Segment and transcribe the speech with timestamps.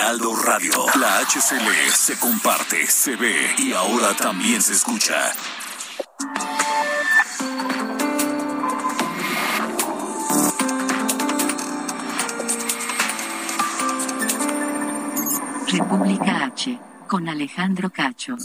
[0.00, 0.72] Heraldo Radio.
[0.98, 5.14] La HCL se comparte, se ve y ahora también se escucha.
[15.68, 18.36] República H, con Alejandro Cacho.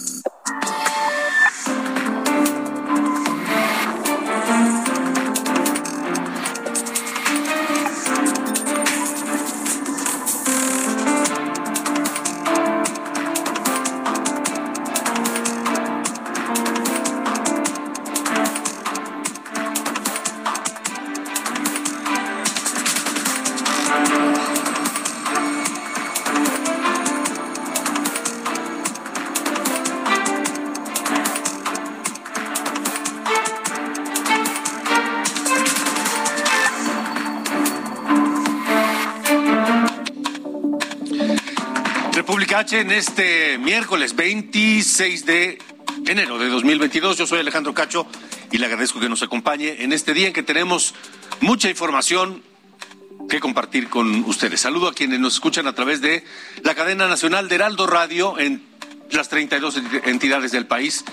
[42.66, 45.60] H en este miércoles 26 de
[46.08, 47.16] enero de 2022.
[47.16, 48.08] Yo soy Alejandro Cacho
[48.52, 50.96] y le agradezco que nos acompañe en este día en que tenemos
[51.42, 52.42] mucha información
[53.30, 54.62] que compartir con ustedes.
[54.62, 56.24] Saludo a quienes nos escuchan a través de
[56.64, 58.64] la cadena nacional de Heraldo Radio en
[59.12, 61.06] las 32 entidades del país.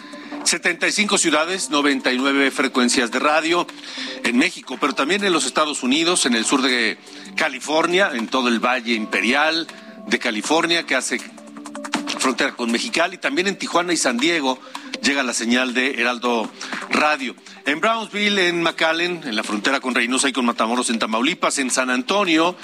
[0.44, 3.66] 75 ciudades, 99 frecuencias de radio
[4.24, 6.96] en México, pero también en los Estados Unidos, en el sur de
[7.36, 9.66] California, en todo el Valle Imperial
[10.06, 11.20] de California, que hace
[12.22, 14.60] frontera con Mexicali, también en Tijuana y San Diego
[15.02, 16.48] llega la señal de Heraldo
[16.90, 17.34] Radio.
[17.66, 21.70] En Brownsville, en McAllen, en la frontera con Reynosa y con Matamoros en Tamaulipas, en
[21.70, 22.56] San Antonio,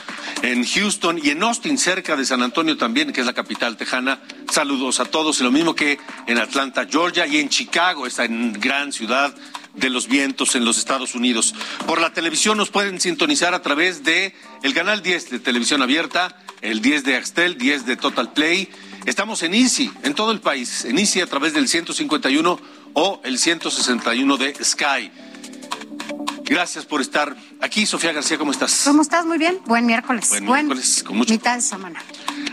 [0.42, 4.20] en Houston y en Austin, cerca de San Antonio también, que es la capital tejana.
[4.48, 8.92] Saludos a todos, y lo mismo que en Atlanta, Georgia y en Chicago, esta gran
[8.92, 9.34] ciudad
[9.74, 11.54] de los vientos en los Estados Unidos.
[11.84, 16.36] Por la televisión nos pueden sintonizar a través de el canal 10 de televisión abierta,
[16.60, 18.68] el 10 de Axtel, 10 de Total Play.
[19.06, 22.60] Estamos en Easy, en todo el país, en Easy a través del 151
[22.94, 25.10] o el 161 de Sky.
[26.44, 27.86] Gracias por estar aquí.
[27.86, 28.82] Sofía García, ¿cómo estás?
[28.84, 29.24] ¿Cómo estás?
[29.26, 29.60] Muy bien.
[29.66, 30.28] Buen miércoles.
[30.30, 32.02] Buen miércoles, con mucho- Mitad de semana.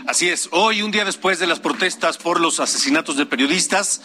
[0.06, 4.02] Así es, hoy, un día después de las protestas por los asesinatos de periodistas,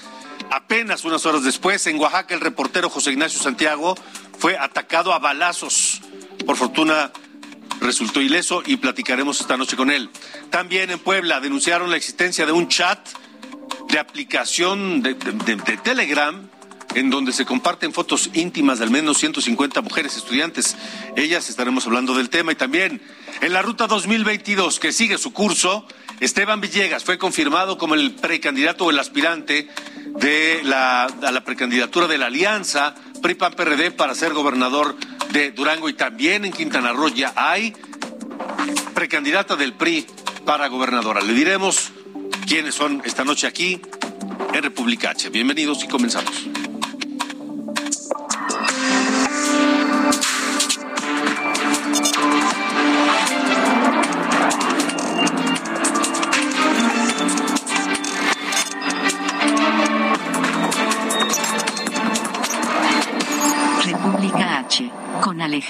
[0.50, 3.96] apenas unas horas después, en Oaxaca, el reportero José Ignacio Santiago
[4.40, 6.02] fue atacado a balazos.
[6.46, 7.12] Por fortuna,
[7.80, 10.10] resultó ileso y platicaremos esta noche con él.
[10.50, 13.00] También en Puebla denunciaron la existencia de un chat
[13.90, 15.16] de aplicación de,
[15.84, 16.50] Telegram
[16.96, 20.76] en donde se comparten fotos íntimas de al menos 150 mujeres estudiantes.
[21.16, 23.02] Ellas estaremos hablando del tema y también
[23.42, 25.86] en la ruta 2022 que sigue su curso,
[26.20, 29.70] Esteban Villegas fue confirmado como el precandidato o el aspirante
[30.20, 34.96] de la, a la precandidatura de la Alianza PRI-PAN-PRD para ser gobernador
[35.32, 37.74] de Durango y también en Quintana Roo ya hay
[38.94, 40.06] precandidata del PRI
[40.46, 41.22] para gobernadora.
[41.22, 41.92] Le diremos
[42.48, 43.82] quiénes son esta noche aquí
[44.54, 45.30] en República H.
[45.30, 46.51] Bienvenidos y comenzamos.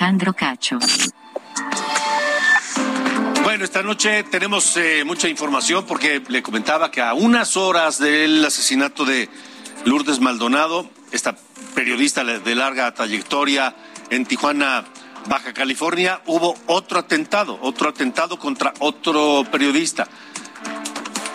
[0.02, 0.80] Alejandro Cacho.
[3.44, 8.44] Bueno, esta noche tenemos eh, mucha información porque le comentaba que a unas horas del
[8.44, 9.30] asesinato de
[9.86, 11.38] Lourdes Maldonado, esta
[11.76, 13.76] periodista de larga trayectoria
[14.10, 14.86] en Tijuana,
[15.28, 20.08] Baja California, hubo otro atentado, otro atentado contra otro periodista.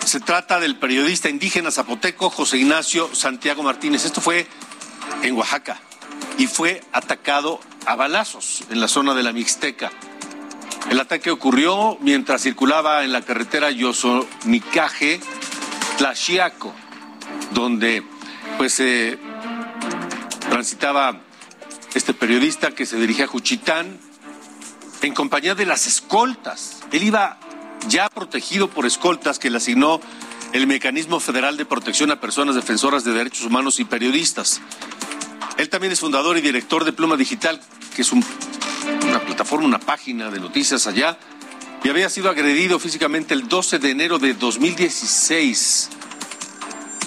[0.03, 4.03] Se trata del periodista indígena zapoteco José Ignacio Santiago Martínez.
[4.03, 4.45] Esto fue
[5.23, 5.86] en Oaxaca
[6.37, 9.91] y fue atacado a balazos en la zona de la Mixteca.
[10.89, 15.19] El ataque ocurrió mientras circulaba en la carretera Yosonicaje,
[15.97, 16.73] Tlaxiaco,
[17.51, 18.03] donde
[18.57, 18.81] pues
[20.49, 21.21] transitaba
[21.93, 23.99] este periodista que se dirigía a Juchitán
[25.01, 26.79] en compañía de las escoltas.
[26.91, 27.37] Él iba
[27.87, 29.99] ya protegido por escoltas que le asignó
[30.53, 34.61] el Mecanismo Federal de Protección a Personas Defensoras de Derechos Humanos y Periodistas.
[35.57, 37.59] Él también es fundador y director de Pluma Digital,
[37.95, 38.23] que es un-
[39.07, 41.17] una plataforma, una página de noticias allá.
[41.83, 45.89] y había sido agredido físicamente el 12 de enero de 2016.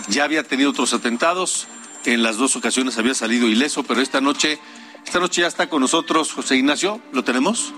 [0.09, 1.67] Ya había tenido otros atentados,
[2.05, 4.59] en las dos ocasiones había salido ileso, pero esta noche,
[5.05, 7.75] esta noche ya está con nosotros José Ignacio, ¿lo tenemos?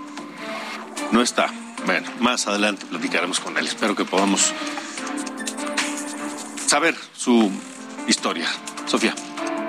[1.11, 1.51] No está.
[1.85, 3.67] Bueno, más adelante platicaremos con él.
[3.67, 4.53] Espero que podamos
[6.67, 7.51] saber su
[8.07, 8.47] historia.
[8.85, 9.13] Sofía.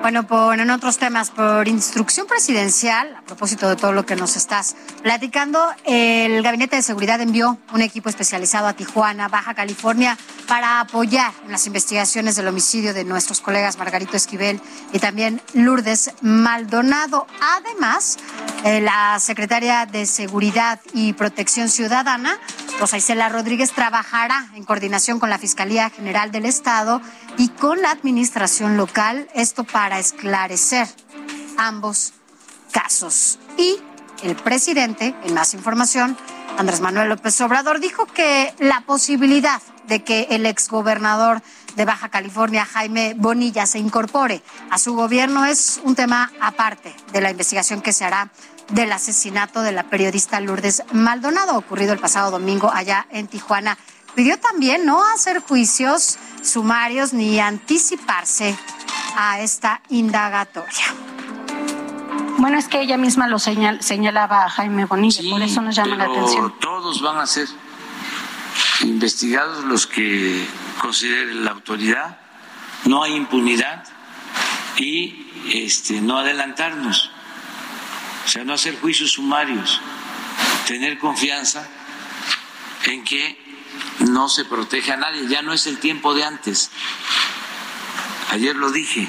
[0.05, 4.37] Bueno, por, en otros temas, por instrucción presidencial, a propósito de todo lo que nos
[4.37, 10.81] estás platicando, el Gabinete de Seguridad envió un equipo especializado a Tijuana, Baja California, para
[10.81, 14.61] apoyar en las investigaciones del homicidio de nuestros colegas Margarito Esquivel
[14.93, 17.27] y también Lourdes Maldonado.
[17.41, 18.19] Además,
[18.63, 22.39] eh, la secretaria de Seguridad y Protección Ciudadana,
[22.81, 27.01] Rosa Isela Rodríguez, trabajará en coordinación con la Fiscalía General del Estado
[27.39, 30.89] y con la Administración Local, esto para esclarecer
[31.57, 32.13] ambos
[32.73, 33.39] casos.
[33.57, 33.77] Y
[34.23, 36.17] el presidente, en más información,
[36.59, 41.43] Andrés Manuel López Obrador, dijo que la posibilidad de que el exgobernador
[41.77, 47.21] de Baja California, Jaime Bonilla, se incorpore a su gobierno es un tema aparte de
[47.21, 48.31] la investigación que se hará
[48.69, 53.79] del asesinato de la periodista Lourdes Maldonado, ocurrido el pasado domingo allá en Tijuana.
[54.15, 58.57] Pidió también no hacer juicios sumarios ni anticiparse
[59.17, 60.85] a esta indagatoria.
[62.39, 66.05] Bueno, es que ella misma lo señalaba a Jaime Bonilla, por eso nos llama la
[66.05, 66.55] atención.
[66.61, 67.49] Todos van a ser
[68.83, 70.47] investigados los que
[70.81, 72.19] considere la autoridad,
[72.85, 73.85] no hay impunidad
[74.77, 77.11] y este, no adelantarnos,
[78.25, 79.81] o sea, no hacer juicios sumarios,
[80.67, 81.69] tener confianza
[82.85, 83.39] en que
[84.01, 86.71] no se protege a nadie, ya no es el tiempo de antes.
[88.31, 89.09] Ayer lo dije,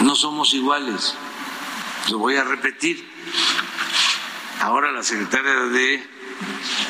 [0.00, 1.14] no somos iguales,
[2.10, 3.08] lo voy a repetir.
[4.60, 6.14] Ahora la secretaria de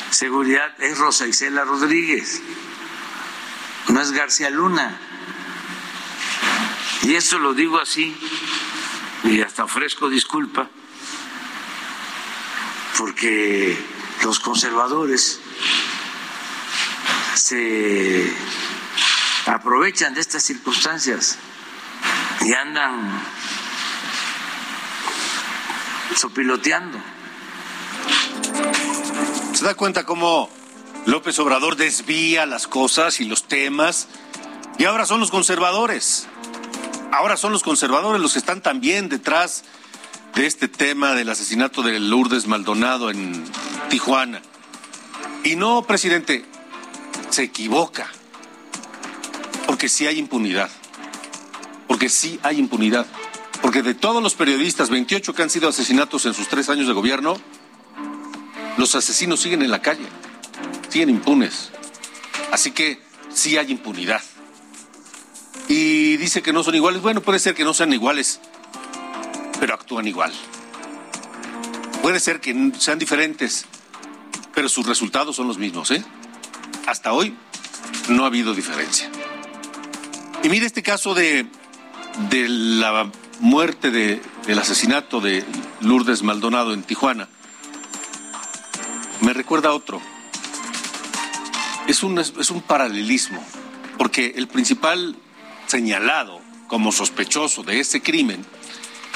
[0.09, 2.41] Seguridad es Rosa Isela Rodríguez,
[3.89, 4.97] no es García Luna.
[7.03, 8.15] Y esto lo digo así,
[9.25, 10.69] y hasta ofrezco disculpa,
[12.97, 13.77] porque
[14.23, 15.39] los conservadores
[17.35, 18.33] se
[19.45, 21.37] aprovechan de estas circunstancias
[22.41, 23.21] y andan
[26.15, 26.97] sopiloteando.
[29.53, 30.49] ¿Se da cuenta cómo
[31.05, 34.07] López Obrador desvía las cosas y los temas?
[34.77, 36.27] Y ahora son los conservadores.
[37.11, 39.63] Ahora son los conservadores los que están también detrás
[40.35, 43.43] de este tema del asesinato de Lourdes Maldonado en
[43.89, 44.41] Tijuana.
[45.45, 46.43] Y no, presidente,
[47.29, 48.11] se equivoca.
[49.65, 50.69] Porque sí hay impunidad.
[51.87, 53.05] Porque sí hay impunidad.
[53.61, 56.93] Porque de todos los periodistas, 28 que han sido asesinatos en sus tres años de
[56.93, 57.37] gobierno,
[58.77, 60.05] los asesinos siguen en la calle,
[60.89, 61.71] siguen impunes.
[62.51, 63.01] Así que
[63.33, 64.21] sí hay impunidad.
[65.69, 67.01] Y dice que no son iguales.
[67.01, 68.41] Bueno, puede ser que no sean iguales,
[69.59, 70.33] pero actúan igual.
[72.01, 73.65] Puede ser que sean diferentes,
[74.53, 76.03] pero sus resultados son los mismos, ¿eh?
[76.87, 77.35] Hasta hoy
[78.09, 79.09] no ha habido diferencia.
[80.43, 81.47] Y mire este caso de,
[82.29, 85.43] de la muerte, de, del asesinato de
[85.81, 87.27] Lourdes Maldonado en Tijuana.
[89.21, 90.01] Me recuerda a otro.
[91.87, 93.43] Es un, es un paralelismo,
[93.97, 95.15] porque el principal
[95.67, 98.45] señalado como sospechoso de ese crimen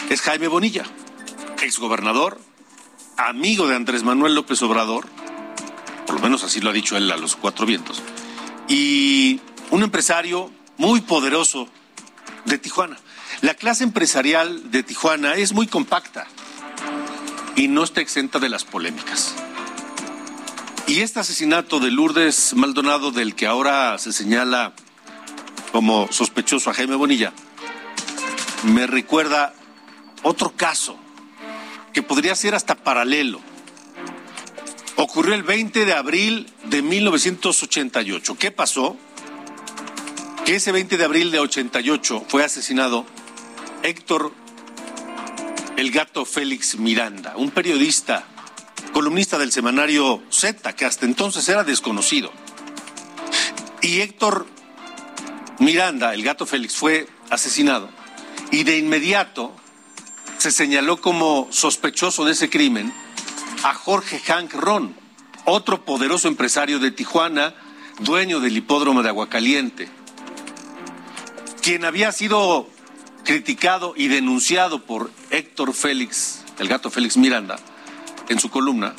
[0.09, 0.85] es Jaime Bonilla,
[1.61, 2.39] exgobernador,
[3.17, 5.07] amigo de Andrés Manuel López Obrador,
[6.05, 8.01] por lo menos así lo ha dicho él a los cuatro vientos,
[8.67, 9.41] y
[9.71, 11.67] un empresario muy poderoso
[12.45, 12.97] de Tijuana.
[13.41, 16.27] La clase empresarial de Tijuana es muy compacta
[17.55, 19.35] y no está exenta de las polémicas.
[20.87, 24.73] Y este asesinato de Lourdes Maldonado, del que ahora se señala
[25.71, 27.31] como sospechoso a Jaime Bonilla,
[28.63, 29.53] me recuerda
[30.23, 30.97] otro caso
[31.93, 33.39] que podría ser hasta paralelo.
[34.95, 38.35] Ocurrió el 20 de abril de 1988.
[38.37, 38.97] ¿Qué pasó?
[40.45, 43.05] Que ese 20 de abril de 88 fue asesinado
[43.83, 44.33] Héctor
[45.77, 48.25] el gato Félix Miranda, un periodista,
[48.91, 52.33] columnista del semanario Z, que hasta entonces era desconocido.
[53.81, 54.45] Y Héctor
[55.59, 57.89] Miranda, el gato Félix, fue asesinado.
[58.51, 59.55] Y de inmediato
[60.39, 62.93] se señaló como sospechoso de ese crimen
[63.63, 64.95] a Jorge Hank Ron,
[65.43, 67.53] otro poderoso empresario de Tijuana,
[67.99, 69.89] dueño del hipódromo de Aguacaliente,
[71.61, 72.69] quien había sido
[73.25, 77.57] criticado y denunciado por Héctor Félix, el gato Félix Miranda,
[78.29, 78.93] en su columna,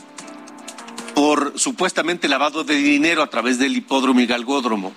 [1.15, 4.93] por supuestamente lavado de dinero a través del hipódromo y galgódromo.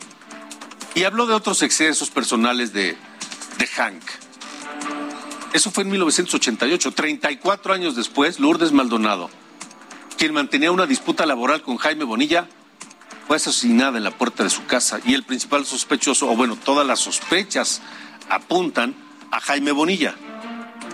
[0.93, 2.97] Y habló de otros excesos personales de,
[3.57, 4.03] de Hank.
[5.53, 6.91] Eso fue en 1988.
[6.91, 9.29] 34 años después, Lourdes Maldonado,
[10.17, 12.47] quien mantenía una disputa laboral con Jaime Bonilla,
[13.27, 16.85] fue asesinada en la puerta de su casa y el principal sospechoso, o bueno, todas
[16.85, 17.81] las sospechas
[18.29, 18.95] apuntan
[19.31, 20.15] a Jaime Bonilla.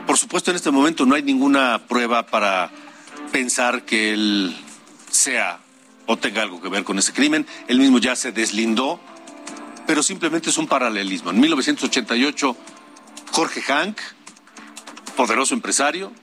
[0.06, 2.70] Por supuesto, en este momento no hay ninguna prueba para
[3.32, 4.56] pensar que él
[5.10, 5.60] sea
[6.06, 7.48] o tenga algo que ver con ese crimen.
[7.68, 9.00] Él mismo ya se deslindó,
[9.88, 11.30] pero simplemente es un paralelismo.
[11.30, 12.58] En 1988,
[13.32, 13.98] Jorge Hank,
[15.19, 16.13] poderoso empresario,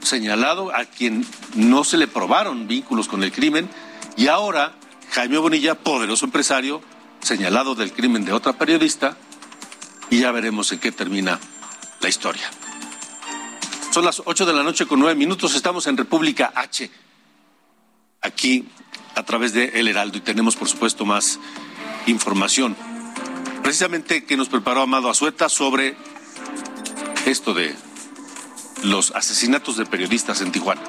[0.00, 3.68] señalado a quien no se le probaron vínculos con el crimen,
[4.16, 4.76] y ahora
[5.10, 6.80] Jaime Bonilla, poderoso empresario,
[7.20, 9.16] señalado del crimen de otra periodista,
[10.08, 11.40] y ya veremos en qué termina
[12.00, 12.48] la historia.
[13.90, 16.88] Son las 8 de la noche con nueve minutos, estamos en República H,
[18.20, 18.68] aquí
[19.16, 21.40] a través de El Heraldo, y tenemos por supuesto más
[22.06, 22.76] información.
[23.64, 25.96] Precisamente que nos preparó Amado Azueta sobre
[27.26, 27.74] esto de
[28.84, 30.82] los asesinatos de periodistas en Tijuana.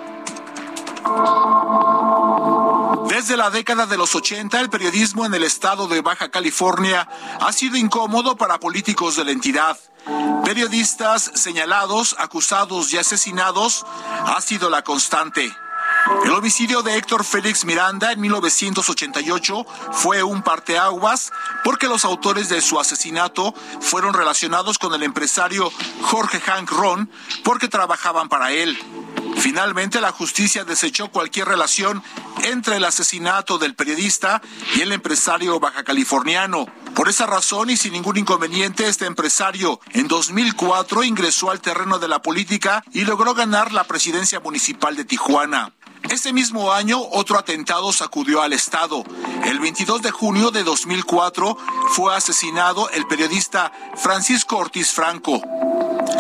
[3.08, 7.08] Desde la década de los 80, el periodismo en el estado de Baja California
[7.40, 9.78] ha sido incómodo para políticos de la entidad.
[10.44, 13.86] Periodistas señalados, acusados y asesinados
[14.26, 15.52] ha sido la constante.
[16.24, 21.32] El homicidio de Héctor Félix Miranda en 1988 fue un parteaguas
[21.64, 25.72] porque los autores de su asesinato fueron relacionados con el empresario
[26.04, 27.10] Jorge Hank Ron
[27.44, 28.78] porque trabajaban para él.
[29.38, 32.04] Finalmente, la justicia desechó cualquier relación
[32.44, 34.42] entre el asesinato del periodista
[34.76, 36.68] y el empresario baja californiano.
[36.94, 42.08] Por esa razón y sin ningún inconveniente, este empresario en 2004 ingresó al terreno de
[42.08, 45.74] la política y logró ganar la presidencia municipal de Tijuana.
[46.10, 49.04] Ese mismo año, otro atentado sacudió al Estado.
[49.46, 51.58] El 22 de junio de 2004
[51.90, 55.42] fue asesinado el periodista Francisco Ortiz Franco.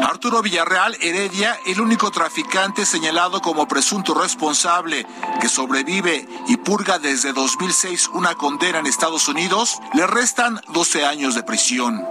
[0.03, 5.05] Arturo Villarreal Heredia, el único traficante señalado como presunto responsable
[5.39, 11.35] que sobrevive y purga desde 2006 una condena en Estados Unidos, le restan 12 años
[11.35, 12.03] de prisión.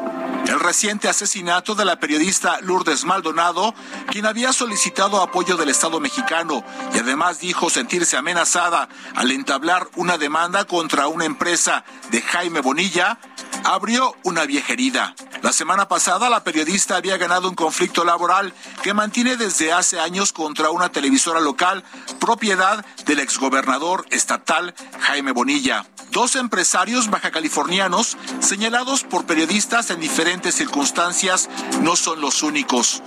[0.54, 3.74] El reciente asesinato de la periodista Lourdes Maldonado,
[4.12, 6.62] quien había solicitado apoyo del Estado mexicano
[6.94, 13.18] y además dijo sentirse amenazada al entablar una demanda contra una empresa de Jaime Bonilla,
[13.64, 15.14] abrió una vieja herida.
[15.42, 18.52] La semana pasada la periodista había ganado un conflicto laboral
[18.82, 21.82] que mantiene desde hace años contra una televisora local
[22.20, 25.86] propiedad del exgobernador estatal Jaime Bonilla.
[26.10, 31.48] Dos empresarios bajacalifornianos señalados por periodistas en diferentes circunstancias
[31.80, 33.02] no son los únicos.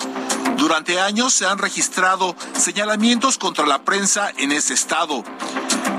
[0.58, 5.24] Durante años se han registrado señalamientos contra la prensa en ese estado.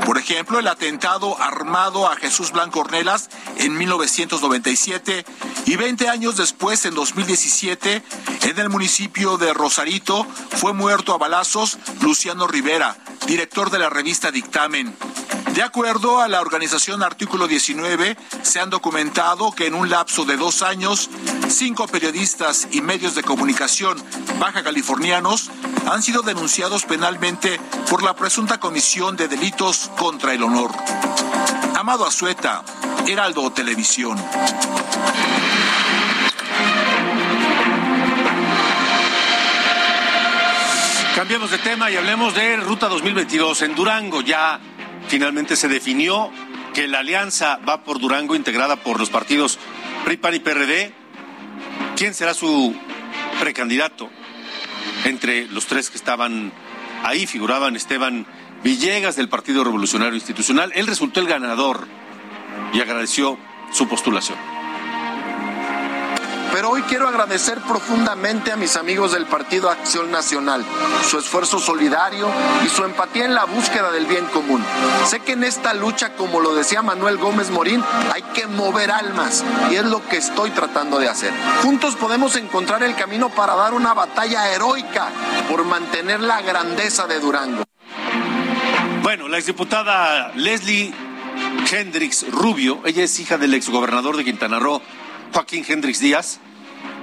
[0.09, 5.27] Por ejemplo, el atentado armado a Jesús Blanco Ornelas en 1997
[5.67, 8.03] y 20 años después, en 2017,
[8.45, 12.97] en el municipio de Rosarito, fue muerto a balazos Luciano Rivera,
[13.27, 14.97] director de la revista Dictamen.
[15.59, 20.37] De acuerdo a la organización Artículo 19, se han documentado que en un lapso de
[20.37, 21.11] dos años,
[21.49, 24.01] cinco periodistas y medios de comunicación
[24.39, 25.51] baja californianos
[25.91, 27.61] han sido denunciados penalmente
[27.91, 30.71] por la presunta comisión de delitos contra el honor.
[31.75, 32.63] Amado Azueta,
[33.09, 34.17] Heraldo Televisión.
[41.17, 43.63] Cambiamos de tema y hablemos de Ruta 2022.
[43.63, 44.61] En Durango ya
[45.09, 46.31] finalmente se definió
[46.75, 49.59] que la alianza va por Durango integrada por los partidos
[50.05, 50.93] PRI, y PRD.
[51.97, 52.75] ¿Quién será su
[53.41, 54.11] precandidato?
[55.05, 56.53] Entre los tres que estaban
[57.05, 58.27] ahí figuraban Esteban
[58.63, 60.73] Villegas del Partido Revolucionario Institucional.
[60.75, 61.87] Él resultó el ganador
[62.73, 63.39] y agradeció
[63.73, 64.58] su postulación.
[66.59, 70.65] Pero hoy quiero agradecer profundamente a mis amigos del Partido Acción Nacional,
[71.09, 72.29] su esfuerzo solidario
[72.67, 74.61] y su empatía en la búsqueda del bien común.
[75.07, 77.81] Sé que en esta lucha, como lo decía Manuel Gómez Morín,
[78.13, 81.33] hay que mover almas y es lo que estoy tratando de hacer.
[81.63, 85.11] Juntos podemos encontrar el camino para dar una batalla heroica
[85.49, 87.63] por mantener la grandeza de Durango.
[89.05, 90.93] Bueno, la exdiputada Leslie
[91.71, 94.83] Hendrix Rubio, ella es hija del exgobernador de Quintana Roo,
[95.33, 96.41] Joaquín Hendrix Díaz.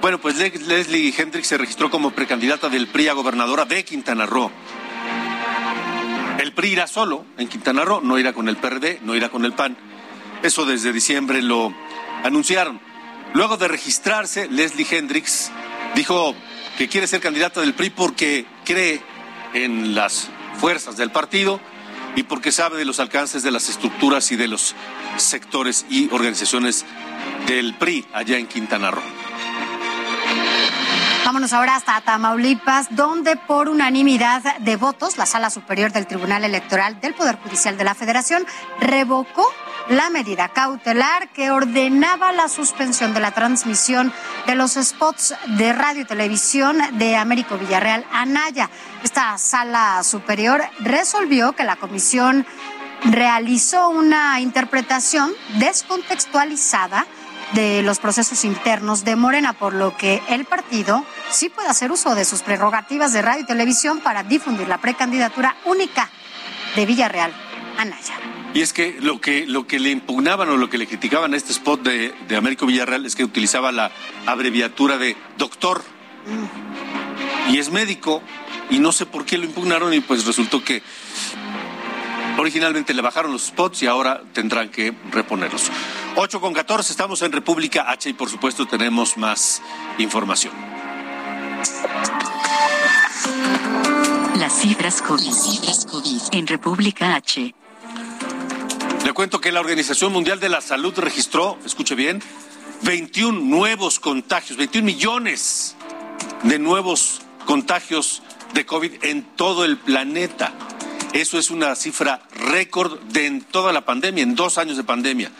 [0.02, 4.52] Bueno, pues Leslie Hendrix se registró como precandidata del PRI a gobernadora de Quintana Roo.
[6.38, 9.46] El PRI irá solo en Quintana Roo, no irá con el PRD, no irá con
[9.46, 9.78] el PAN.
[10.44, 11.74] Eso desde diciembre lo
[12.24, 12.80] anunciaron.
[13.34, 15.52] Luego de registrarse, Leslie Hendrix
[15.96, 16.36] dijo
[16.78, 19.02] que quiere ser candidata del PRI porque cree
[19.54, 20.30] en las
[20.60, 21.60] fuerzas del partido
[22.16, 24.76] y porque sabe de los alcances de las estructuras y de los
[25.18, 26.86] sectores y organizaciones
[27.48, 29.25] del PRI allá en Quintana Roo.
[31.26, 37.02] Vámonos ahora hasta Tamaulipas, donde por unanimidad de votos la Sala Superior del Tribunal Electoral
[37.02, 38.46] del Poder Judicial de la Federación
[38.80, 39.44] revocó
[39.90, 44.14] la medida cautelar que ordenaba la suspensión de la transmisión
[44.46, 48.70] de los spots de radio y televisión de Américo Villarreal Anaya.
[49.04, 52.46] Esta sala superior resolvió que la comisión
[53.04, 57.08] realizó una interpretación descontextualizada
[57.54, 62.16] de los procesos internos de Morena, por lo que el partido sí puede hacer uso
[62.16, 66.10] de sus prerrogativas de radio y televisión para difundir la precandidatura única
[66.76, 67.34] de Villarreal
[67.78, 68.16] Anaya.
[68.54, 71.38] Y es que lo que, lo que le impugnaban o lo que le criticaban a
[71.38, 73.92] este spot de, de Américo Villarreal es que utilizaba la
[74.26, 75.84] abreviatura de doctor.
[77.50, 78.24] Y es médico,
[78.70, 80.82] y no sé por qué lo impugnaron, y pues resultó que
[82.38, 85.72] originalmente le bajaron los spots y ahora tendrán que reponerlos.
[86.16, 89.62] 8 con 14, estamos en República H y por supuesto tenemos más
[89.98, 90.54] información.
[94.38, 95.32] Las cifras COVID.
[95.32, 97.56] Cifras COVID en República H.
[99.06, 102.22] Le cuento que la Organización Mundial de la Salud registró, escuche bien,
[102.82, 105.76] 21 nuevos contagios, 21 millones
[106.44, 108.22] de nuevos contagios
[108.54, 110.54] de COVID en todo el planeta.
[111.16, 115.32] Eso es una cifra récord de en toda la pandemia, en dos años de pandemia.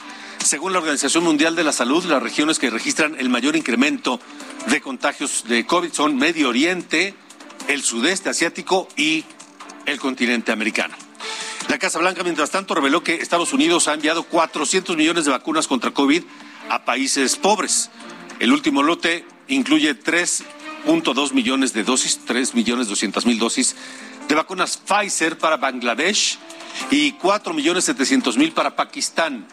[0.42, 4.22] Según la Organización Mundial de la Salud, las regiones que registran el mayor incremento
[4.68, 7.14] de contagios de COVID son Medio Oriente,
[7.68, 9.26] el sudeste asiático y
[9.86, 10.96] el continente americano.
[11.68, 15.68] La Casa Blanca, mientras tanto, reveló que Estados Unidos ha enviado 400 millones de vacunas
[15.68, 16.24] contra COVID
[16.70, 17.90] a países pobres.
[18.40, 23.76] El último lote incluye 3.2 millones de dosis, 3 millones 200 mil dosis
[24.28, 26.38] de vacunas Pfizer para Bangladesh
[26.92, 29.46] y 4 millones 700 mil para Pakistán.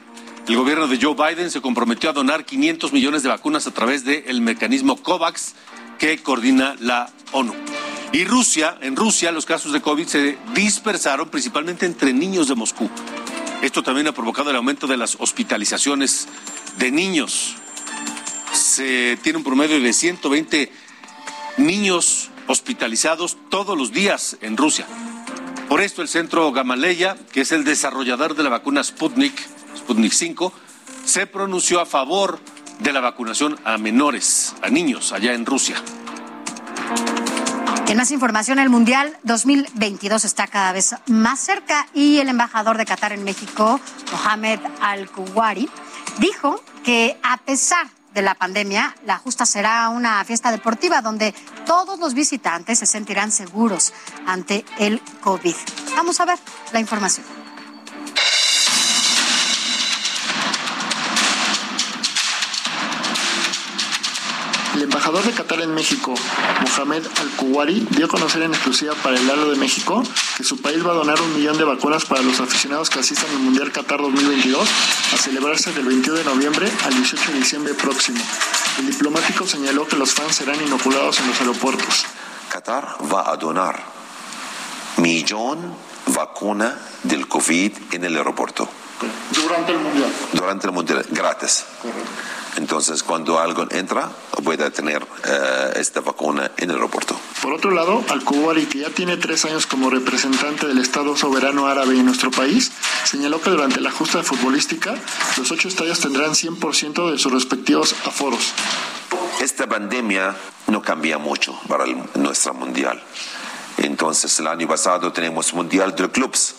[0.48, 4.04] El gobierno de Joe Biden se comprometió a donar 500 millones de vacunas a través
[4.04, 5.54] del mecanismo COVAX
[5.98, 7.54] que coordina la ONU.
[8.12, 12.90] Y Rusia, en Rusia los casos de COVID se dispersaron principalmente entre niños de Moscú.
[13.62, 16.26] Esto también ha provocado el aumento de las hospitalizaciones
[16.78, 17.54] de niños.
[18.52, 20.72] Se tiene un promedio de 120
[21.58, 24.86] niños hospitalizados todos los días en Rusia.
[25.68, 29.34] Por esto el centro Gamaleya, que es el desarrollador de la vacuna Sputnik,
[29.76, 30.52] Sputnik 5,
[31.04, 32.40] se pronunció a favor
[32.80, 35.76] de la vacunación a menores, a niños, allá en Rusia.
[37.88, 42.86] En más información, el Mundial 2022 está cada vez más cerca y el embajador de
[42.86, 43.80] Qatar en México,
[44.12, 45.68] Mohamed Al-Kuwari,
[46.18, 51.34] dijo que a pesar de la pandemia, la justa será una fiesta deportiva donde
[51.66, 53.92] todos los visitantes se sentirán seguros
[54.26, 55.54] ante el COVID.
[55.96, 56.38] Vamos a ver
[56.72, 57.41] la información.
[65.12, 66.14] Embajador de Qatar en México,
[66.62, 70.02] Mohamed Al-Kuwari, dio a conocer en exclusiva para el Halo de México
[70.38, 73.28] que su país va a donar un millón de vacunas para los aficionados que asistan
[73.28, 74.66] al Mundial Qatar 2022
[75.12, 78.24] a celebrarse del 21 de noviembre al 18 de diciembre próximo.
[78.78, 82.06] El diplomático señaló que los fans serán inoculados en los aeropuertos.
[82.50, 83.84] Qatar va a donar
[84.96, 88.66] millón vacuna del COVID en el aeropuerto.
[89.34, 90.12] Durante el Mundial.
[90.32, 91.64] Durante el Mundial, gratis.
[92.56, 94.10] Entonces, cuando alguien entra,
[94.44, 97.18] puede tener eh, esta vacuna en el aeropuerto.
[97.40, 101.94] Por otro lado, Al-Kuwari, que ya tiene tres años como representante del Estado soberano árabe
[101.94, 102.70] en nuestro país,
[103.04, 104.94] señaló que durante la justa futbolística,
[105.38, 108.52] los ocho estadios tendrán 100% de sus respectivos aforos.
[109.40, 110.36] Esta pandemia
[110.66, 113.02] no cambia mucho para el, nuestra mundial.
[113.78, 116.54] Entonces, el año pasado tenemos mundial de clubes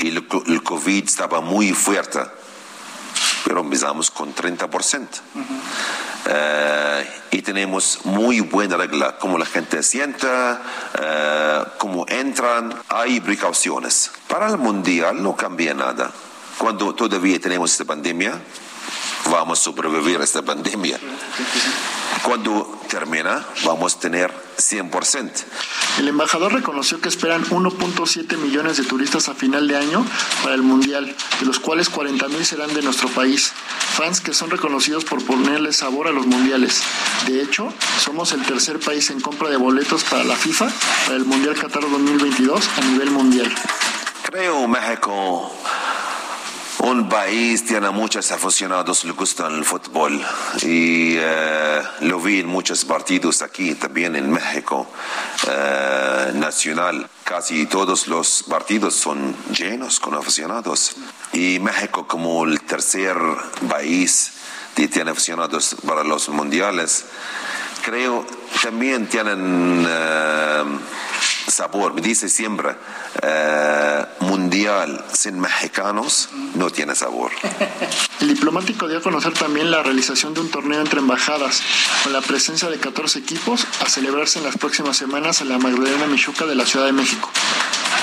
[0.00, 2.20] y el, el COVID estaba muy fuerte
[3.44, 5.06] pero empezamos con 30%.
[6.26, 10.62] Eh, y tenemos muy buena regla, como la gente sienta,
[11.00, 14.12] eh, cómo entran, hay precauciones.
[14.28, 16.12] Para el mundial no cambia nada.
[16.58, 18.40] Cuando todavía tenemos esta pandemia,
[19.30, 20.98] vamos a sobrevivir a esta pandemia.
[22.22, 25.30] Cuando termina, vamos a tener 100%.
[25.98, 30.04] El embajador reconoció que esperan 1.7 millones de turistas a final de año
[30.42, 33.52] para el Mundial, de los cuales 40 mil serán de nuestro país.
[33.96, 36.82] Fans que son reconocidos por ponerle sabor a los mundiales.
[37.26, 40.68] De hecho, somos el tercer país en compra de boletos para la FIFA
[41.06, 43.52] para el Mundial Qatar 2022 a nivel mundial.
[44.22, 45.50] Creo México
[46.82, 50.20] un país tiene muchos aficionados que gustan el fútbol
[50.62, 54.86] y eh, lo vi en muchos partidos aquí, también en México
[55.46, 57.08] eh, nacional.
[57.24, 60.96] Casi todos los partidos son llenos con aficionados
[61.32, 63.16] y México como el tercer
[63.68, 64.32] país
[64.74, 67.04] que tiene aficionados para los mundiales,
[67.82, 68.24] creo
[68.62, 70.64] también tienen eh,
[71.50, 71.94] sabor.
[71.94, 72.76] Me dice siempre,
[73.22, 77.30] eh, mundial sin mexicanos no tiene sabor.
[78.20, 81.62] El diplomático dio a conocer también la realización de un torneo entre embajadas,
[82.02, 86.06] con la presencia de 14 equipos, a celebrarse en las próximas semanas en la Magdalena
[86.06, 87.30] Michuca de la Ciudad de México.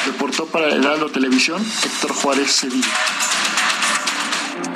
[0.05, 2.87] Reportó para el Heraldo Televisión Héctor Juárez Sevilla.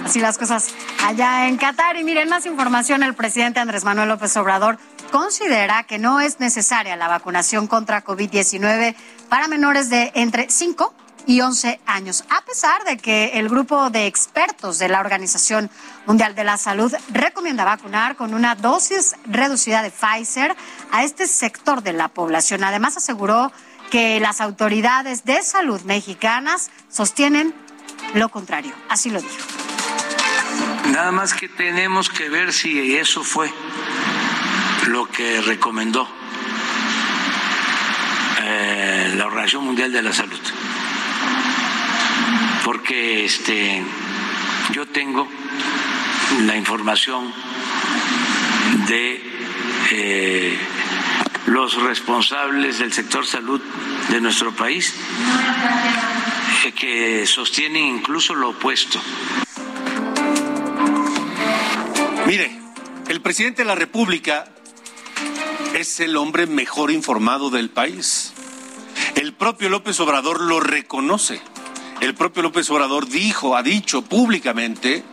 [0.05, 0.73] Así las cosas
[1.05, 1.95] allá en Qatar.
[1.95, 4.77] Y miren, más información, el presidente Andrés Manuel López Obrador
[5.11, 8.95] considera que no es necesaria la vacunación contra COVID-19
[9.29, 10.95] para menores de entre 5
[11.27, 15.69] y 11 años, a pesar de que el grupo de expertos de la Organización
[16.05, 20.55] Mundial de la Salud recomienda vacunar con una dosis reducida de Pfizer
[20.91, 22.63] a este sector de la población.
[22.63, 23.51] Además, aseguró
[23.91, 27.53] que las autoridades de salud mexicanas sostienen
[28.15, 28.73] lo contrario.
[28.89, 29.35] Así lo dijo.
[30.87, 33.51] Nada más que tenemos que ver si eso fue
[34.87, 36.07] lo que recomendó
[38.43, 40.39] eh, la Organización Mundial de la Salud.
[42.65, 43.83] Porque este,
[44.73, 45.27] yo tengo
[46.45, 47.33] la información
[48.87, 49.21] de
[49.91, 50.57] eh,
[51.47, 53.61] los responsables del sector salud
[54.09, 54.93] de nuestro país
[56.65, 59.01] eh, que sostienen incluso lo opuesto.
[62.27, 62.59] Mire,
[63.09, 64.45] el presidente de la República
[65.73, 68.33] es el hombre mejor informado del país.
[69.15, 71.41] El propio López Obrador lo reconoce.
[72.01, 75.03] El propio López Obrador dijo, ha dicho públicamente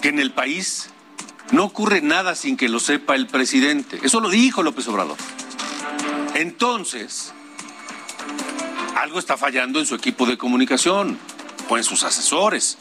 [0.00, 0.90] que en el país
[1.50, 3.98] no ocurre nada sin que lo sepa el presidente.
[4.02, 5.16] Eso lo dijo López Obrador.
[6.34, 7.32] Entonces,
[8.96, 11.18] algo está fallando en su equipo de comunicación
[11.68, 12.78] o en sus asesores.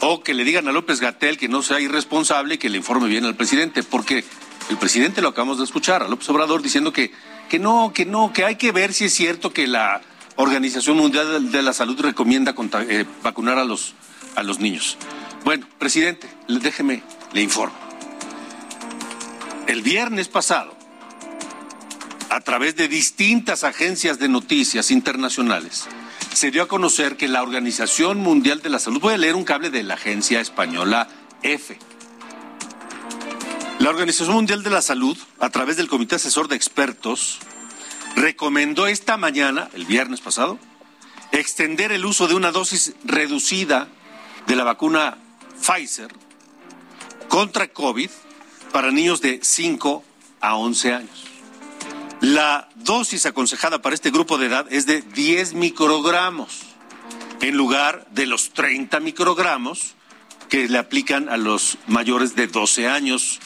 [0.00, 3.08] O que le digan a López Gatel que no sea irresponsable y que le informe
[3.08, 4.24] bien al presidente, porque
[4.68, 7.12] el presidente lo acabamos de escuchar, a López Obrador diciendo que,
[7.48, 10.00] que no, que no, que hay que ver si es cierto que la
[10.36, 12.54] Organización Mundial de la Salud recomienda
[12.88, 13.94] eh, vacunar a los,
[14.34, 14.98] a los niños.
[15.44, 17.02] Bueno, presidente, déjeme,
[17.32, 17.76] le informo.
[19.66, 20.76] El viernes pasado,
[22.30, 25.86] a través de distintas agencias de noticias internacionales,
[26.32, 29.44] se dio a conocer que la Organización Mundial de la Salud, voy a leer un
[29.44, 31.08] cable de la agencia española
[31.42, 31.78] EFE,
[33.86, 37.38] la Organización Mundial de la Salud, a través del Comité Asesor de Expertos,
[38.16, 40.58] recomendó esta mañana, el viernes pasado,
[41.30, 43.86] extender el uso de una dosis reducida
[44.48, 45.18] de la vacuna
[45.62, 46.12] Pfizer
[47.28, 48.10] contra COVID
[48.72, 50.02] para niños de 5
[50.40, 51.24] a 11 años.
[52.20, 56.62] La dosis aconsejada para este grupo de edad es de 10 microgramos,
[57.40, 59.94] en lugar de los 30 microgramos
[60.48, 63.38] que le aplican a los mayores de 12 años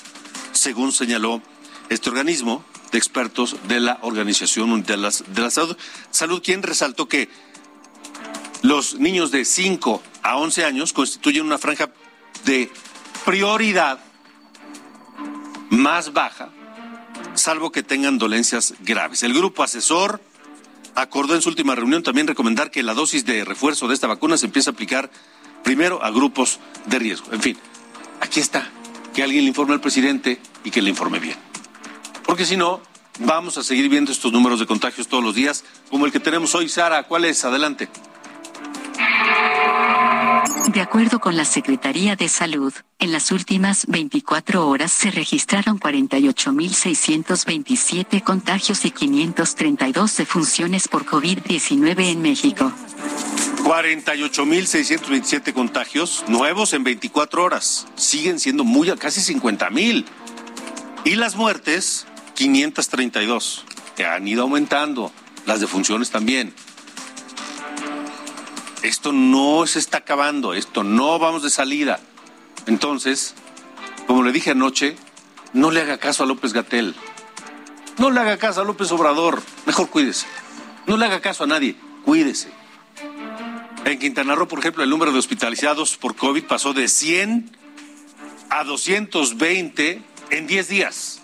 [0.60, 1.40] según señaló
[1.88, 5.76] este organismo de expertos de la Organización Mundial de la Salud,
[6.10, 7.30] Salud quien resaltó que
[8.60, 11.90] los niños de 5 a 11 años constituyen una franja
[12.44, 12.70] de
[13.24, 14.00] prioridad
[15.70, 16.50] más baja,
[17.34, 19.22] salvo que tengan dolencias graves.
[19.22, 20.20] El grupo asesor
[20.94, 24.36] acordó en su última reunión también recomendar que la dosis de refuerzo de esta vacuna
[24.36, 25.10] se empiece a aplicar
[25.64, 27.32] primero a grupos de riesgo.
[27.32, 27.56] En fin,
[28.20, 28.70] aquí está
[29.14, 31.36] que alguien le informe al presidente y que le informe bien.
[32.26, 32.80] Porque si no,
[33.20, 36.54] vamos a seguir viendo estos números de contagios todos los días, como el que tenemos
[36.54, 36.68] hoy.
[36.68, 37.44] Sara, ¿cuál es?
[37.44, 37.88] Adelante.
[40.68, 48.22] De acuerdo con la Secretaría de Salud, en las últimas 24 horas se registraron 48.627
[48.22, 52.72] contagios y 532 defunciones por COVID-19 en México.
[53.64, 57.88] 48.627 contagios nuevos en 24 horas.
[57.96, 60.04] Siguen siendo muy, casi 50.000.
[61.04, 63.64] Y las muertes, 532,
[63.96, 65.12] que han ido aumentando.
[65.46, 66.54] Las defunciones también
[68.82, 72.00] esto no se está acabando, esto no vamos de salida.
[72.66, 73.34] Entonces,
[74.06, 74.96] como le dije anoche,
[75.52, 76.94] no le haga caso a López Gatel.
[77.98, 79.42] No le haga caso a López Obrador.
[79.66, 80.26] Mejor cuídese.
[80.86, 81.76] No le haga caso a nadie.
[82.04, 82.50] Cuídese.
[83.84, 87.50] En Quintana Roo, por ejemplo, el número de hospitalizados por COVID pasó de 100
[88.48, 91.20] a 220 en 10 días.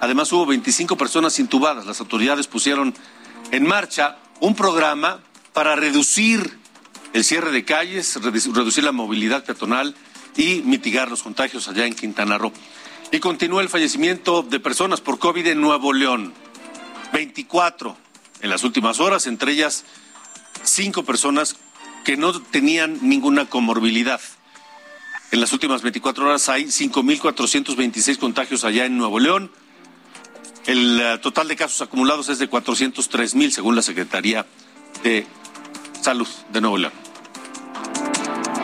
[0.00, 1.86] Además, hubo 25 personas intubadas.
[1.86, 2.94] Las autoridades pusieron
[3.50, 5.20] en marcha un programa
[5.52, 6.58] para reducir
[7.12, 9.94] el cierre de calles, reducir la movilidad peatonal
[10.36, 12.52] y mitigar los contagios allá en Quintana Roo.
[13.10, 16.32] Y continúa el fallecimiento de personas por COVID en Nuevo León.
[17.12, 17.96] 24
[18.42, 19.84] en las últimas horas, entre ellas
[20.62, 21.56] cinco personas
[22.04, 24.20] que no tenían ninguna comorbilidad.
[25.30, 29.52] En las últimas 24 horas hay 5.426 contagios allá en Nuevo León.
[30.66, 34.46] El eh, total de casos acumulados es de 403.000, según la Secretaría
[35.02, 35.26] de
[36.00, 36.92] Salud de Nuevo León.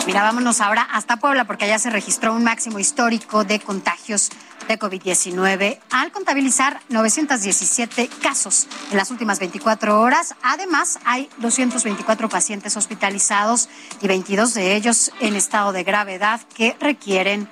[0.06, 4.30] Mira, vámonos ahora hasta Puebla porque allá se registró un máximo histórico de contagios
[4.68, 10.34] de COVID-19 al contabilizar 917 casos en las últimas 24 horas.
[10.42, 13.68] Además, hay 224 pacientes hospitalizados
[14.00, 17.48] y 22 de ellos en estado de gravedad que requieren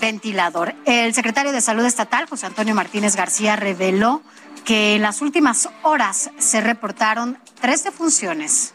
[0.00, 0.74] ventilador.
[0.86, 4.22] El secretario de Salud Estatal, José Antonio Martínez García, reveló
[4.64, 8.74] que en las últimas horas se reportaron tres defunciones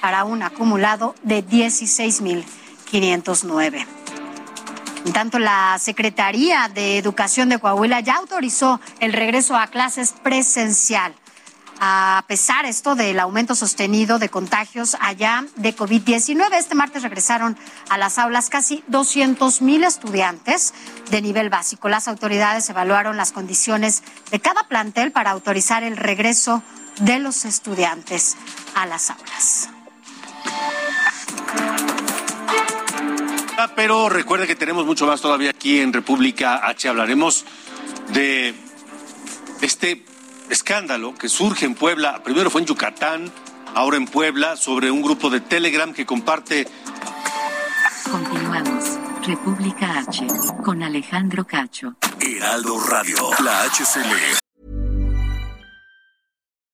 [0.00, 3.99] para un acumulado de 16.509.
[5.04, 11.14] En tanto, la Secretaría de Educación de Coahuila ya autorizó el regreso a clases presencial.
[11.82, 17.56] A pesar esto del aumento sostenido de contagios allá de COVID-19, este martes regresaron
[17.88, 20.74] a las aulas casi 200 mil estudiantes
[21.10, 21.88] de nivel básico.
[21.88, 26.62] Las autoridades evaluaron las condiciones de cada plantel para autorizar el regreso
[27.00, 28.36] de los estudiantes
[28.74, 29.70] a las aulas.
[33.62, 36.88] Ah, pero recuerde que tenemos mucho más todavía aquí en República H.
[36.88, 37.44] Hablaremos
[38.10, 38.54] de
[39.60, 40.02] este
[40.48, 42.22] escándalo que surge en Puebla.
[42.24, 43.30] Primero fue en Yucatán,
[43.74, 46.66] ahora en Puebla, sobre un grupo de Telegram que comparte.
[48.10, 48.98] Continuamos.
[49.26, 50.26] República H
[50.64, 51.96] con Alejandro Cacho.
[52.18, 54.38] Heraldo Radio, la HCL.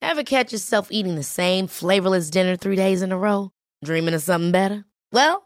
[0.00, 3.50] Ever catch yourself eating the same flavorless dinner three days in a row?
[3.84, 4.84] Dreaming of something better?
[5.12, 5.45] Well,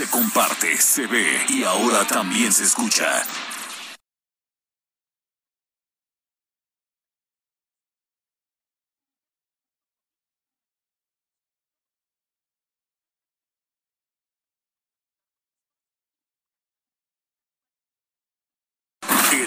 [0.00, 3.22] Se comparte, se ve y ahora también se escucha.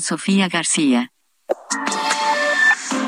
[0.00, 1.12] Sofía García.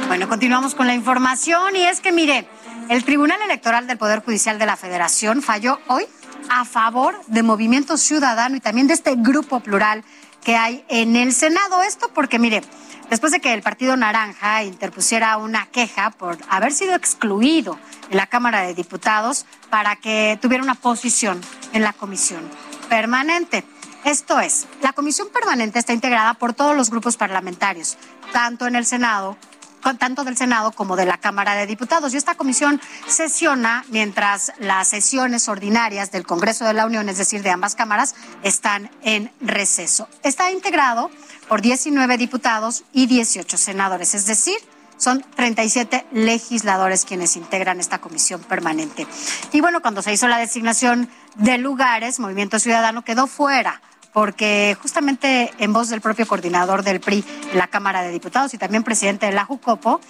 [0.08, 2.46] Bueno, continuamos con la información y es que mire,
[2.88, 6.04] el Tribunal Electoral del Poder Judicial de la Federación falló hoy
[6.50, 10.04] a favor de Movimiento Ciudadano y también de este grupo plural
[10.44, 11.82] que hay en el Senado.
[11.82, 12.62] Esto porque, mire,
[13.08, 17.78] después de que el Partido Naranja interpusiera una queja por haber sido excluido
[18.10, 21.40] en la Cámara de Diputados para que tuviera una posición
[21.72, 22.42] en la comisión
[22.88, 23.64] permanente.
[24.04, 27.96] Esto es, la comisión permanente está integrada por todos los grupos parlamentarios,
[28.32, 29.36] tanto en el Senado
[29.98, 32.14] tanto del Senado como de la Cámara de Diputados.
[32.14, 37.42] Y esta comisión sesiona mientras las sesiones ordinarias del Congreso de la Unión, es decir,
[37.42, 40.08] de ambas cámaras, están en receso.
[40.22, 41.10] Está integrado
[41.48, 44.56] por 19 diputados y 18 senadores, es decir,
[44.96, 49.06] son 37 legisladores quienes integran esta comisión permanente.
[49.50, 55.52] Y bueno, cuando se hizo la designación de lugares, Movimiento Ciudadano quedó fuera porque justamente
[55.58, 59.32] en voz del propio coordinador del PRI la Cámara de Diputados y también presidente de
[59.32, 60.00] la JUCOPO,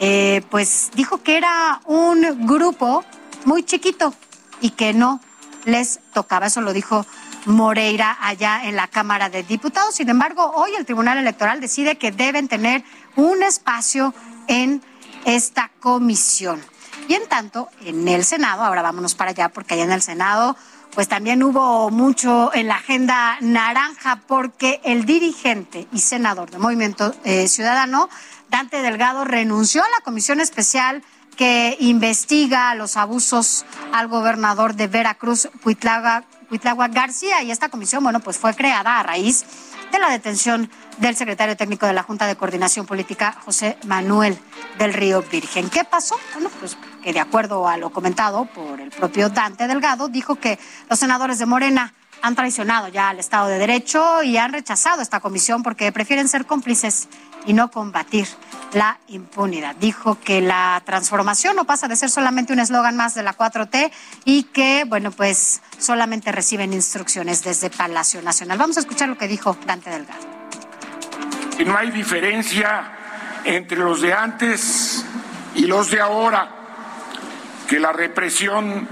[0.00, 3.04] eh, pues dijo que era un grupo
[3.44, 4.14] muy chiquito
[4.60, 5.20] y que no
[5.64, 6.46] les tocaba.
[6.46, 7.06] Eso lo dijo
[7.46, 9.94] Moreira allá en la Cámara de Diputados.
[9.94, 12.84] Sin embargo, hoy el Tribunal Electoral decide que deben tener
[13.16, 14.14] un espacio
[14.48, 14.82] en
[15.24, 16.60] esta comisión.
[17.08, 20.56] Y en tanto, en el Senado, ahora vámonos para allá, porque allá en el Senado
[20.94, 27.14] pues también hubo mucho en la agenda naranja porque el dirigente y senador de Movimiento
[27.24, 28.08] eh, Ciudadano,
[28.50, 31.02] Dante Delgado, renunció a la comisión especial
[31.36, 37.42] que investiga los abusos al gobernador de Veracruz, Cuitlagua, García.
[37.42, 39.44] Y esta comisión, bueno, pues fue creada a raíz
[39.90, 44.38] de la detención del secretario técnico de la Junta de Coordinación Política, José Manuel
[44.78, 45.70] del Río Virgen.
[45.70, 46.16] ¿Qué pasó?
[46.34, 50.58] Bueno, pues que de acuerdo a lo comentado por el propio Dante Delgado, dijo que
[50.88, 55.20] los senadores de Morena han traicionado ya al Estado de Derecho y han rechazado esta
[55.20, 57.08] comisión porque prefieren ser cómplices
[57.44, 58.28] y no combatir
[58.72, 59.74] la impunidad.
[59.76, 63.90] Dijo que la transformación no pasa de ser solamente un eslogan más de la 4T
[64.24, 68.56] y que, bueno, pues solamente reciben instrucciones desde Palacio Nacional.
[68.56, 70.20] Vamos a escuchar lo que dijo Dante Delgado.
[71.58, 72.92] Y no hay diferencia
[73.44, 75.04] entre los de antes
[75.56, 76.61] y los de ahora,
[77.68, 78.88] que la represión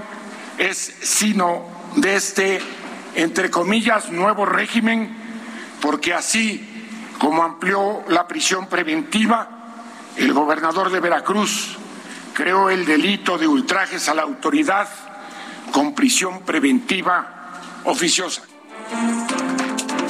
[0.57, 2.61] es sino de este
[3.15, 5.15] entre comillas, nuevo régimen,
[5.81, 6.67] porque así
[7.19, 9.47] como amplió la prisión preventiva,
[10.15, 11.77] el gobernador de Veracruz
[12.33, 14.87] creó el delito de ultrajes a la autoridad
[15.71, 17.51] con prisión preventiva
[17.85, 18.43] oficiosa.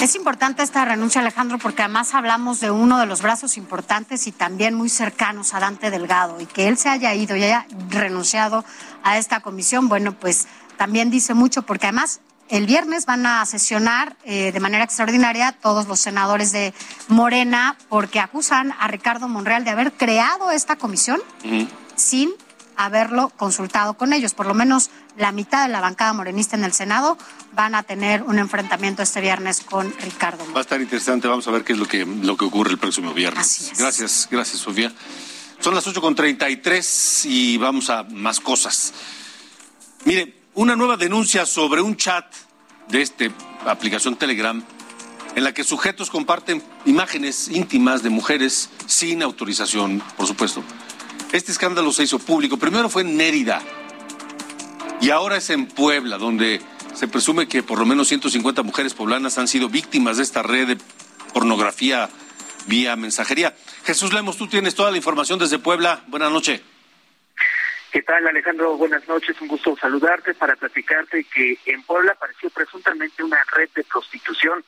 [0.02, 4.32] Es importante esta renuncia, Alejandro, porque además hablamos de uno de los brazos importantes y
[4.32, 8.64] también muy cercanos a Dante Delgado y que él se haya ido y haya renunciado
[9.04, 14.16] a esta comisión, bueno, pues también dice mucho porque además el viernes van a sesionar
[14.24, 16.74] eh, de manera extraordinaria todos los senadores de
[17.06, 21.20] Morena porque acusan a Ricardo Monreal de haber creado esta comisión
[21.94, 22.32] sin
[22.76, 24.34] haberlo consultado con ellos.
[24.34, 27.18] Por lo menos la mitad de la bancada morenista en el Senado
[27.54, 30.44] van a tener un enfrentamiento este viernes con Ricardo.
[30.52, 32.78] Va a estar interesante, vamos a ver qué es lo que, lo que ocurre el
[32.78, 33.72] próximo viernes.
[33.78, 34.92] Gracias, gracias Sofía.
[35.60, 38.92] Son las 8.33 y vamos a más cosas.
[40.04, 42.26] Mire, una nueva denuncia sobre un chat
[42.88, 43.26] de esta
[43.66, 44.62] aplicación Telegram
[45.34, 50.62] en la que sujetos comparten imágenes íntimas de mujeres sin autorización, por supuesto.
[51.32, 52.58] Este escándalo se hizo público.
[52.58, 53.62] Primero fue en Nérida
[55.00, 56.60] y ahora es en Puebla, donde
[56.94, 60.68] se presume que por lo menos 150 mujeres poblanas han sido víctimas de esta red
[60.68, 60.78] de
[61.32, 62.10] pornografía
[62.66, 63.56] vía mensajería.
[63.84, 66.04] Jesús Lemos, tú tienes toda la información desde Puebla.
[66.08, 66.60] Buenas noches.
[67.90, 68.76] ¿Qué tal, Alejandro?
[68.76, 73.84] Buenas noches, un gusto saludarte para platicarte que en Puebla apareció presuntamente una red de
[73.84, 74.62] prostitución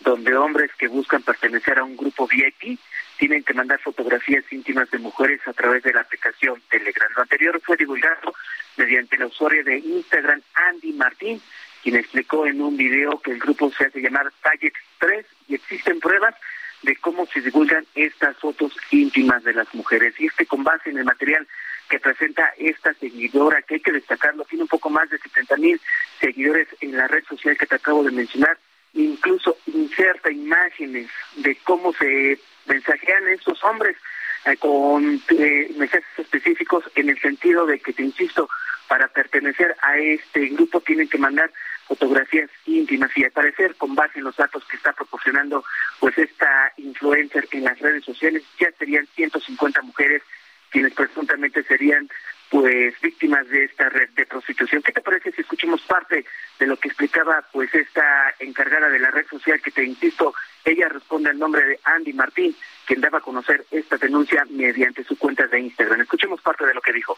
[0.00, 2.78] donde hombres que buscan pertenecer a un grupo VIP
[3.18, 7.10] tienen que mandar fotografías íntimas de mujeres a través de la aplicación Telegram.
[7.16, 8.32] Lo anterior fue divulgado
[8.76, 11.42] mediante la usuaria de Instagram Andy Martín,
[11.82, 16.00] quien explicó en un video que el grupo se hace llamar Target 3 y existen
[16.00, 16.34] pruebas
[16.82, 20.14] de cómo se divulgan estas fotos íntimas de las mujeres.
[20.18, 21.46] Y este con base en el material
[21.88, 25.80] que presenta esta seguidora, que hay que destacarlo, tiene un poco más de 70 mil
[26.20, 28.58] seguidores en la red social que te acabo de mencionar,
[28.94, 33.96] incluso inserta imágenes de cómo se mensajean estos hombres
[34.44, 38.48] eh, con eh, mensajes específicos en el sentido de que, te insisto,
[38.86, 41.50] para pertenecer a este grupo tienen que mandar
[41.86, 45.64] fotografías íntimas y al parecer con base en los datos que está proporcionando
[46.00, 48.42] pues esta influencer en las redes sociales.
[48.58, 50.22] Ya serían 150 mujeres
[50.70, 52.08] quienes presuntamente serían
[52.50, 54.82] pues víctimas de esta red de prostitución.
[54.82, 56.24] ¿Qué te parece si escuchamos parte
[56.58, 60.34] de lo que explicaba pues esta encargada de la red social que te insisto,
[60.64, 62.56] ella responde al nombre de Andy Martín,
[62.86, 66.00] quien daba a conocer esta denuncia mediante su cuenta de Instagram.
[66.00, 67.16] Escuchemos parte de lo que dijo.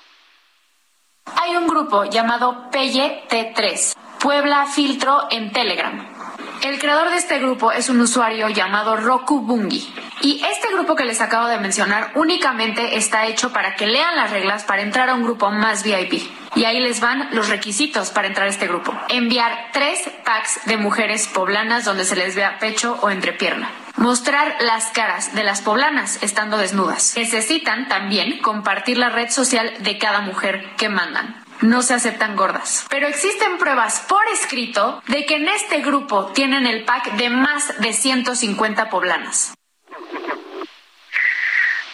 [1.42, 7.72] Hay un grupo llamado Pelle T3, Puebla Filtro en Telegram el creador de este grupo
[7.72, 9.94] es un usuario llamado Roku Bungi.
[10.20, 14.30] Y este grupo que les acabo de mencionar únicamente está hecho para que lean las
[14.30, 16.30] reglas para entrar a un grupo más VIP.
[16.54, 18.92] Y ahí les van los requisitos para entrar a este grupo.
[19.08, 23.70] Enviar tres packs de mujeres poblanas donde se les vea pecho o entrepierna.
[23.96, 27.14] Mostrar las caras de las poblanas estando desnudas.
[27.16, 32.86] Necesitan también compartir la red social de cada mujer que mandan no se aceptan gordas.
[32.90, 37.80] Pero existen pruebas por escrito de que en este grupo tienen el pack de más
[37.80, 39.54] de 150 poblanas.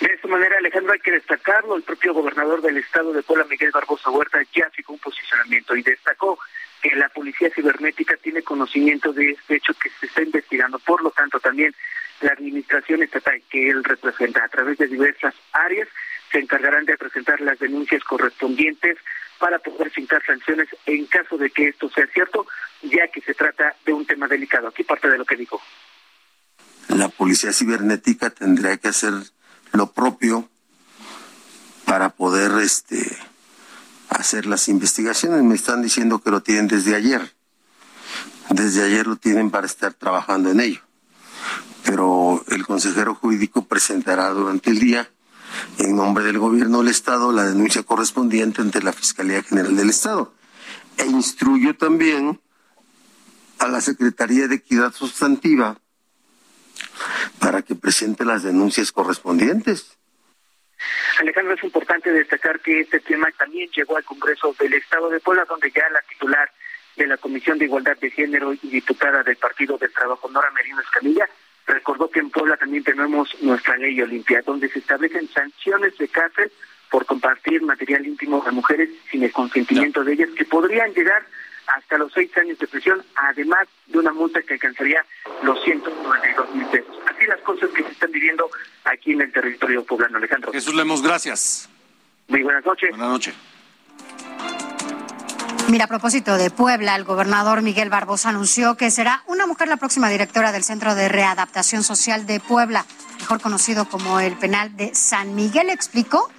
[0.00, 1.76] De esta manera, Alejandro, hay que destacarlo.
[1.76, 5.82] El propio gobernador del estado de Puebla, Miguel Barbosa Huerta, ya fijó un posicionamiento y
[5.82, 6.38] destacó
[6.82, 10.78] que la policía cibernética tiene conocimiento de este hecho que se está investigando.
[10.78, 11.74] Por lo tanto, también
[12.20, 15.88] la administración estatal que él representa a través de diversas áreas
[16.30, 18.98] se encargarán de presentar las denuncias correspondientes
[19.38, 22.46] para poder fincar sanciones en caso de que esto sea cierto,
[22.82, 24.68] ya que se trata de un tema delicado.
[24.68, 25.60] Aquí parte de lo que dijo.
[26.88, 29.12] La policía cibernética tendría que hacer
[29.72, 30.48] lo propio
[31.84, 33.16] para poder este
[34.08, 35.42] hacer las investigaciones.
[35.42, 37.34] Me están diciendo que lo tienen desde ayer.
[38.50, 40.80] desde ayer lo tienen para estar trabajando en ello.
[41.84, 45.08] Pero el consejero jurídico presentará durante el día,
[45.78, 50.34] en nombre del gobierno del Estado, la denuncia correspondiente ante la Fiscalía General del Estado.
[50.98, 52.40] E instruyó también
[53.58, 55.78] a la Secretaría de Equidad Sustantiva
[57.38, 59.96] para que presente las denuncias correspondientes.
[61.20, 65.44] Alejandro, es importante destacar que este tema también llegó al Congreso del Estado de Puebla,
[65.48, 66.50] donde ya la titular
[66.96, 70.80] de la Comisión de Igualdad de Género y diputada del Partido del Trabajo, Nora Merino
[70.80, 71.28] Escamilla,
[71.66, 76.50] recordó que en Puebla también tenemos nuestra ley Olimpia, donde se establecen sanciones de cárcel
[76.90, 81.24] por compartir material íntimo de mujeres sin el consentimiento de ellas, que podrían llegar
[81.66, 85.04] hasta los seis años de prisión, además de una multa que alcanzaría
[85.42, 86.96] los 192 mil pesos.
[87.06, 88.48] Así las cosas que se están viviendo
[88.84, 90.52] aquí en el territorio poblano, Alejandro.
[90.52, 91.68] Jesús Lemos, gracias.
[92.28, 92.90] Muy buenas noches.
[92.90, 93.34] Buenas noches.
[95.68, 99.76] Mira, a propósito de Puebla, el gobernador Miguel Barbosa anunció que será una mujer la
[99.76, 102.86] próxima directora del Centro de Readaptación Social de Puebla,
[103.18, 105.68] mejor conocido como el Penal de San Miguel.
[105.70, 106.30] Explicó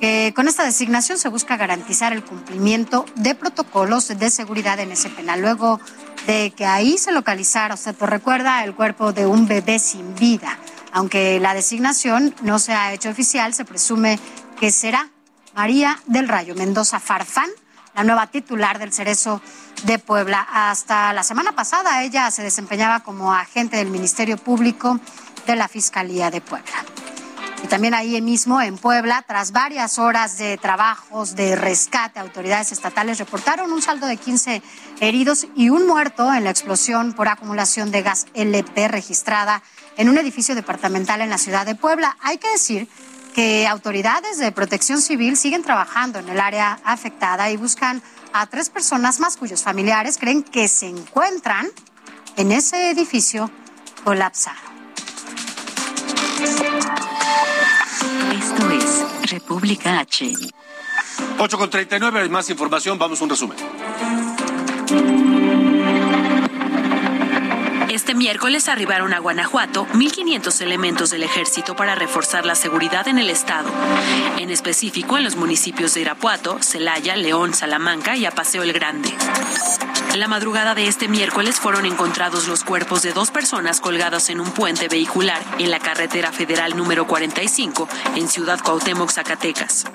[0.00, 5.10] que con esta designación se busca garantizar el cumplimiento de protocolos de seguridad en ese
[5.10, 5.42] penal.
[5.42, 5.78] Luego
[6.26, 10.58] de que ahí se localizara, usted pues recuerda, el cuerpo de un bebé sin vida.
[10.90, 14.18] Aunque la designación no se ha hecho oficial, se presume
[14.58, 15.10] que será
[15.54, 17.50] María del Rayo Mendoza Farfán
[17.94, 19.40] la nueva titular del Cerezo
[19.84, 20.46] de Puebla.
[20.50, 24.98] Hasta la semana pasada ella se desempeñaba como agente del Ministerio Público
[25.46, 26.84] de la Fiscalía de Puebla.
[27.62, 33.18] Y también ahí mismo en Puebla, tras varias horas de trabajos de rescate, autoridades estatales
[33.18, 34.62] reportaron un saldo de 15
[35.00, 39.62] heridos y un muerto en la explosión por acumulación de gas LP registrada
[39.96, 42.18] en un edificio departamental en la ciudad de Puebla.
[42.20, 42.86] Hay que decir
[43.34, 48.70] que autoridades de protección civil siguen trabajando en el área afectada y buscan a tres
[48.70, 51.68] personas más cuyos familiares creen que se encuentran
[52.36, 53.50] en ese edificio
[54.04, 54.56] colapsado.
[58.32, 60.32] Esto es República H.
[61.38, 65.23] 8 con 39, hay más información, vamos a un resumen.
[67.94, 73.30] Este miércoles arribaron a Guanajuato 1.500 elementos del ejército para reforzar la seguridad en el
[73.30, 73.70] estado,
[74.36, 79.14] en específico en los municipios de Irapuato, Celaya, León, Salamanca y Apaseo el Grande.
[80.16, 84.52] La madrugada de este miércoles fueron encontrados los cuerpos de dos personas colgadas en un
[84.52, 89.86] puente vehicular en la carretera federal número 45 en Ciudad Cuauhtémoc, Zacatecas.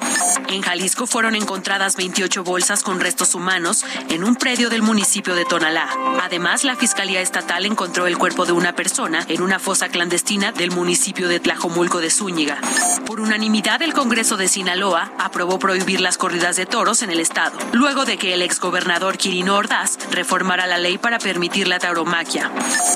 [0.49, 5.45] En Jalisco fueron encontradas 28 bolsas con restos humanos en un predio del municipio de
[5.45, 5.87] Tonalá.
[6.21, 10.71] Además, la Fiscalía Estatal encontró el cuerpo de una persona en una fosa clandestina del
[10.71, 12.59] municipio de Tlajomulco de Zúñiga.
[13.05, 17.57] Por unanimidad, el Congreso de Sinaloa aprobó prohibir las corridas de toros en el estado,
[17.71, 22.51] luego de que el exgobernador Quirino Ordaz reformará la ley para permitir la tauromaquia.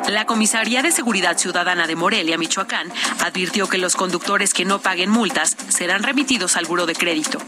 [0.09, 2.91] La Comisaría de Seguridad Ciudadana de Morelia, Michoacán,
[3.23, 7.39] advirtió que los conductores que no paguen multas serán remitidos al buro de crédito.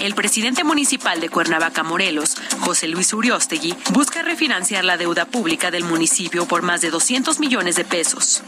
[0.00, 5.84] El presidente municipal de Cuernavaca, Morelos, José Luis Uriostegui, busca refinanciar la deuda pública del
[5.84, 8.42] municipio por más de 200 millones de pesos.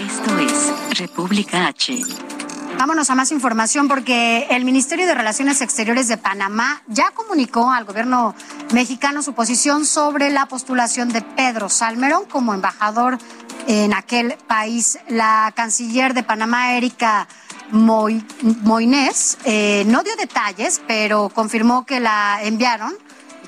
[0.00, 2.37] Esto es República H.
[2.78, 7.84] Vámonos a más información porque el Ministerio de Relaciones Exteriores de Panamá ya comunicó al
[7.84, 8.36] gobierno
[8.72, 13.18] mexicano su posición sobre la postulación de Pedro Salmerón como embajador
[13.66, 15.00] en aquel país.
[15.08, 17.26] La canciller de Panamá, Erika
[17.72, 22.94] Moines, eh, no dio detalles, pero confirmó que la enviaron,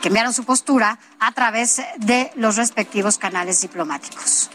[0.02, 4.50] que enviaron su postura a través de los respectivos canales diplomáticos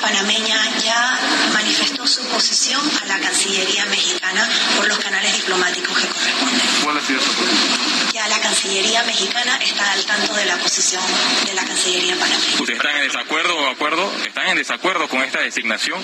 [0.00, 1.18] panameña ya
[1.52, 6.66] manifestó su posición a la Cancillería mexicana por los canales diplomáticos que corresponden.
[6.84, 8.12] ¿Cuál ha sido su posición?
[8.12, 11.02] Ya la Cancillería mexicana está al tanto de la posición
[11.46, 12.60] de la Cancillería panameña.
[12.60, 14.12] ¿Ustedes están en desacuerdo o acuerdo?
[14.24, 16.00] ¿Están en desacuerdo con esta designación?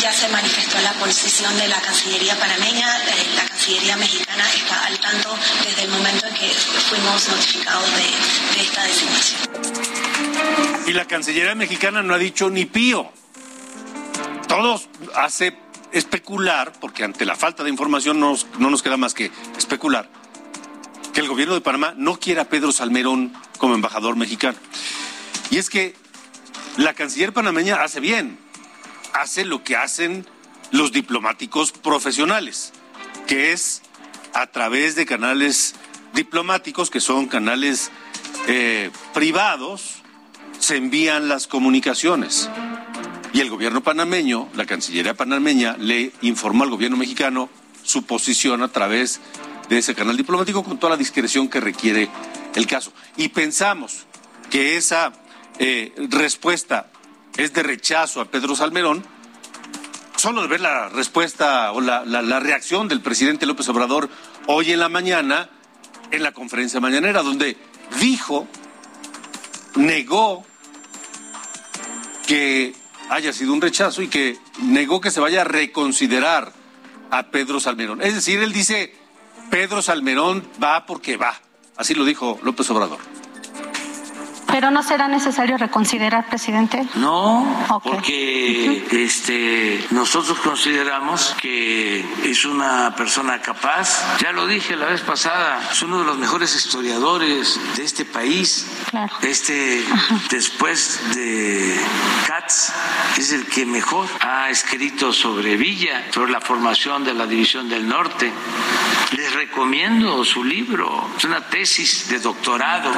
[0.00, 2.96] Ya se manifestó la posición de la Cancillería panameña.
[2.98, 8.56] Eh, la Cancillería mexicana está al tanto desde el momento en que fuimos notificados de,
[8.56, 9.45] de esta designación.
[10.86, 13.10] Y la Cancillería mexicana no ha dicho ni pío.
[14.46, 15.58] Todos hace
[15.92, 20.08] especular, porque ante la falta de información no nos, no nos queda más que especular,
[21.12, 24.58] que el gobierno de Panamá no quiere a Pedro Salmerón como embajador mexicano.
[25.50, 25.94] Y es que
[26.76, 28.38] la canciller panameña hace bien,
[29.12, 30.26] hace lo que hacen
[30.70, 32.72] los diplomáticos profesionales,
[33.26, 33.82] que es
[34.34, 35.74] a través de canales
[36.12, 37.90] diplomáticos, que son canales
[38.46, 40.02] eh, privados,
[40.66, 42.50] se envían las comunicaciones.
[43.32, 47.48] Y el gobierno panameño, la Cancillería panameña, le informó al gobierno mexicano
[47.84, 49.20] su posición a través
[49.68, 52.08] de ese canal diplomático con toda la discreción que requiere
[52.56, 52.92] el caso.
[53.16, 54.06] Y pensamos
[54.50, 55.12] que esa
[55.60, 56.90] eh, respuesta
[57.36, 59.04] es de rechazo a Pedro Salmerón,
[60.16, 64.10] solo de ver la respuesta o la, la, reacción del presidente López Obrador
[64.48, 65.48] hoy en la mañana
[66.10, 67.56] en la conferencia mañanera, donde
[68.00, 68.48] dijo,
[69.76, 70.44] negó
[72.26, 72.74] que
[73.08, 76.52] haya sido un rechazo y que negó que se vaya a reconsiderar
[77.10, 78.02] a Pedro Salmerón.
[78.02, 78.94] Es decir, él dice,
[79.50, 81.40] Pedro Salmerón va porque va.
[81.76, 82.98] Así lo dijo López Obrador.
[84.56, 86.82] Pero no será necesario reconsiderar, presidente.
[86.94, 87.46] No,
[87.84, 94.18] porque este nosotros consideramos que es una persona capaz.
[94.22, 98.66] Ya lo dije la vez pasada, es uno de los mejores historiadores de este país.
[98.88, 99.12] Claro.
[99.20, 99.84] Este
[100.30, 101.78] después de
[102.26, 102.72] Katz
[103.18, 107.86] es el que mejor ha escrito sobre Villa, sobre la formación de la división del
[107.86, 108.32] norte.
[109.18, 112.90] Les recomiendo su libro, es una tesis de doctorado.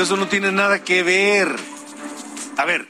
[0.00, 1.54] Eso no tiene nada que ver.
[2.56, 2.88] A ver,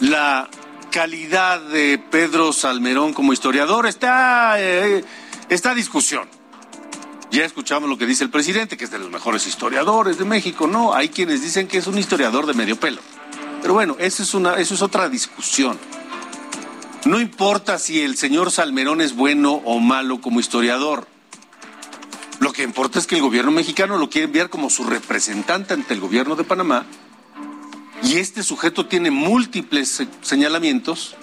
[0.00, 0.48] la
[0.90, 5.04] calidad de Pedro Salmerón como historiador está, eh,
[5.50, 6.26] está discusión.
[7.30, 10.66] Ya escuchamos lo que dice el presidente, que es de los mejores historiadores de México.
[10.66, 13.02] No, hay quienes dicen que es un historiador de medio pelo.
[13.60, 15.78] Pero bueno, eso es, una, eso es otra discusión.
[17.04, 21.06] No importa si el señor Salmerón es bueno o malo como historiador.
[22.40, 25.94] Lo que importa es que el gobierno mexicano lo quiere enviar como su representante ante
[25.94, 26.86] el gobierno de Panamá
[28.02, 31.16] y este sujeto tiene múltiples señalamientos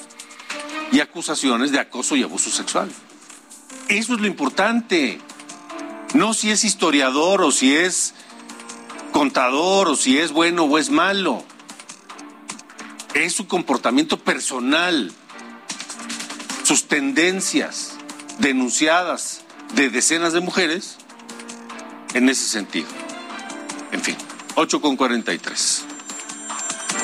[0.91, 2.91] y acusaciones de acoso y abuso sexual.
[3.89, 5.20] Eso es lo importante.
[6.14, 8.14] No si es historiador o si es
[9.11, 11.43] contador o si es bueno o es malo.
[13.14, 15.14] Es su comportamiento personal,
[16.64, 17.93] sus tendencias
[18.39, 19.41] denunciadas
[19.76, 20.97] de decenas de mujeres
[22.14, 22.88] en ese sentido.
[23.91, 24.16] En fin,
[24.55, 25.86] 8 con 43.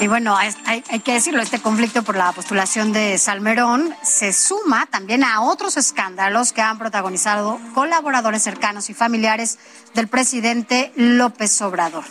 [0.01, 4.85] Y bueno, hay, hay, que decirlo, este conflicto por la postulación de Salmerón se suma
[4.85, 9.59] también a otros escándalos que han protagonizado colaboradores cercanos y familiares
[9.95, 12.05] del presidente López Obrador.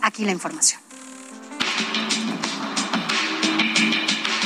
[0.00, 0.83] Aquí la información.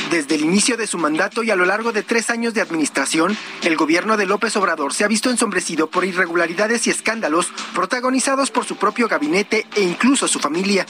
[0.09, 3.37] Desde el inicio de su mandato y a lo largo de tres años de administración,
[3.61, 8.65] el gobierno de López Obrador se ha visto ensombrecido por irregularidades y escándalos protagonizados por
[8.65, 10.87] su propio gabinete e incluso su familia.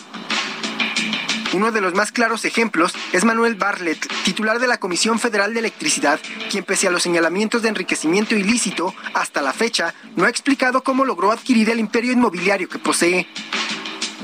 [1.51, 5.59] Uno de los más claros ejemplos es Manuel Bartlett, titular de la Comisión Federal de
[5.59, 10.81] Electricidad, quien pese a los señalamientos de enriquecimiento ilícito, hasta la fecha no ha explicado
[10.81, 13.27] cómo logró adquirir el imperio inmobiliario que posee.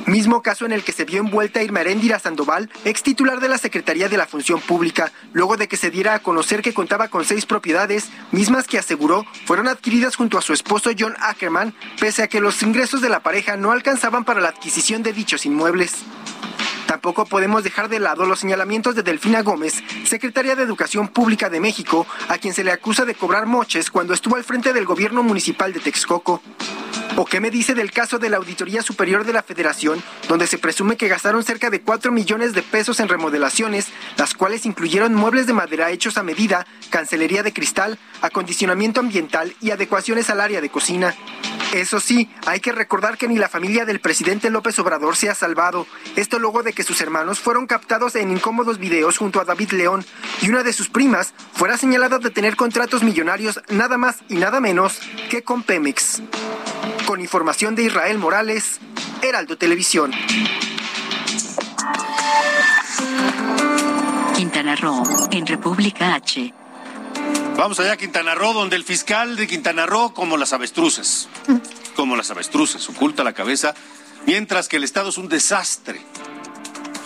[0.07, 3.57] Mismo caso en el que se vio envuelta Irma Eréndira Sandoval, ex titular de la
[3.57, 7.25] Secretaría de la Función Pública, luego de que se diera a conocer que contaba con
[7.25, 12.27] seis propiedades, mismas que aseguró fueron adquiridas junto a su esposo John Ackerman, pese a
[12.27, 16.05] que los ingresos de la pareja no alcanzaban para la adquisición de dichos inmuebles.
[16.87, 21.59] Tampoco podemos dejar de lado los señalamientos de Delfina Gómez, secretaria de Educación Pública de
[21.59, 25.23] México, a quien se le acusa de cobrar moches cuando estuvo al frente del gobierno
[25.23, 26.41] municipal de Texcoco.
[27.17, 30.57] ¿O qué me dice del caso de la Auditoría Superior de la Federación, donde se
[30.57, 33.87] presume que gastaron cerca de 4 millones de pesos en remodelaciones,
[34.17, 39.71] las cuales incluyeron muebles de madera hechos a medida, cancelería de cristal, acondicionamiento ambiental y
[39.71, 41.15] adecuaciones al área de cocina?
[41.73, 45.35] Eso sí, hay que recordar que ni la familia del presidente López Obrador se ha
[45.35, 49.71] salvado, esto luego de que sus hermanos fueron captados en incómodos videos junto a David
[49.71, 50.05] León
[50.41, 54.59] y una de sus primas fuera señalada de tener contratos millonarios nada más y nada
[54.59, 54.99] menos
[55.29, 56.21] que con Pemex.
[57.05, 58.79] Con información de Israel Morales,
[59.21, 60.11] Heraldo Televisión.
[64.35, 66.53] Quintana Roo, en República H.
[67.57, 71.29] Vamos allá a Quintana Roo, donde el fiscal de Quintana Roo, como las avestruces,
[71.95, 73.73] como las avestruces, oculta la cabeza,
[74.25, 76.01] mientras que el Estado es un desastre.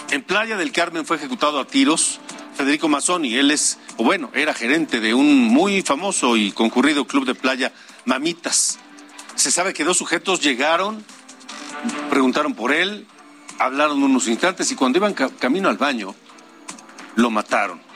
[0.09, 2.19] En Playa del Carmen fue ejecutado a tiros
[2.55, 3.35] Federico Mazzoni.
[3.35, 7.71] Él es, o bueno, era gerente de un muy famoso y concurrido club de playa,
[8.05, 8.79] Mamitas.
[9.35, 11.05] Se sabe que dos sujetos llegaron,
[12.09, 13.05] preguntaron por él,
[13.59, 16.15] hablaron unos instantes y cuando iban camino al baño,
[17.15, 17.88] lo mataron.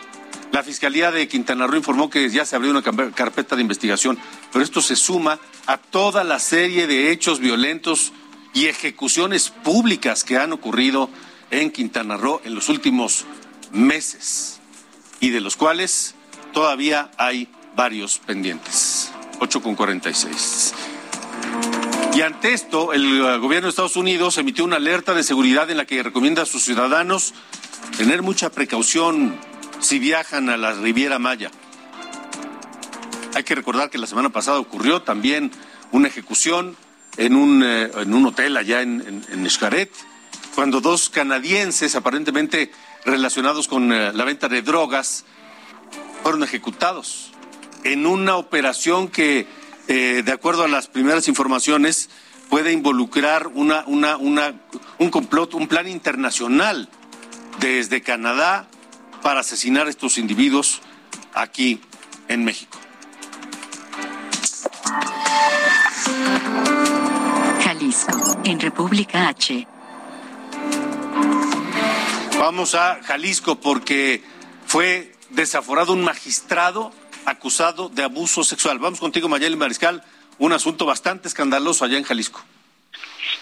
[0.53, 4.19] La Fiscalía de Quintana Roo informó que ya se abrió una carpeta de investigación,
[4.51, 8.13] pero esto se suma a toda la serie de hechos violentos
[8.53, 11.09] y ejecuciones públicas que han ocurrido
[11.49, 13.25] en Quintana Roo en los últimos
[13.71, 14.59] meses
[15.19, 16.13] y de los cuales
[16.53, 19.11] todavía hay varios pendientes.
[19.39, 20.75] 8 con 46.
[22.13, 25.77] Y ante esto, el eh, gobierno de Estados Unidos emitió una alerta de seguridad en
[25.77, 27.33] la que recomienda a sus ciudadanos
[27.97, 29.35] tener mucha precaución
[29.83, 31.51] si viajan a la Riviera Maya.
[33.35, 35.51] Hay que recordar que la semana pasada ocurrió también
[35.91, 36.77] una ejecución
[37.17, 39.91] en un, eh, en un hotel allá en, en, Xcaret,
[40.55, 42.71] cuando dos canadienses aparentemente
[43.05, 45.25] relacionados con eh, la venta de drogas
[46.23, 47.31] fueron ejecutados
[47.83, 49.45] en una operación que,
[49.87, 52.09] de acuerdo a las primeras informaciones,
[52.49, 54.53] puede involucrar una, una, una,
[54.99, 56.87] un complot, un plan internacional
[57.59, 58.69] desde Canadá
[59.23, 60.81] para asesinar a estos individuos
[61.33, 61.79] aquí
[62.27, 62.77] en México.
[67.63, 69.67] Jalisco, en República H.
[72.37, 74.21] Vamos a Jalisco porque
[74.67, 76.91] fue desaforado un magistrado
[77.25, 78.79] acusado de abuso sexual.
[78.79, 80.03] Vamos contigo, Mayeli Mariscal,
[80.39, 82.43] un asunto bastante escandaloso allá en Jalisco.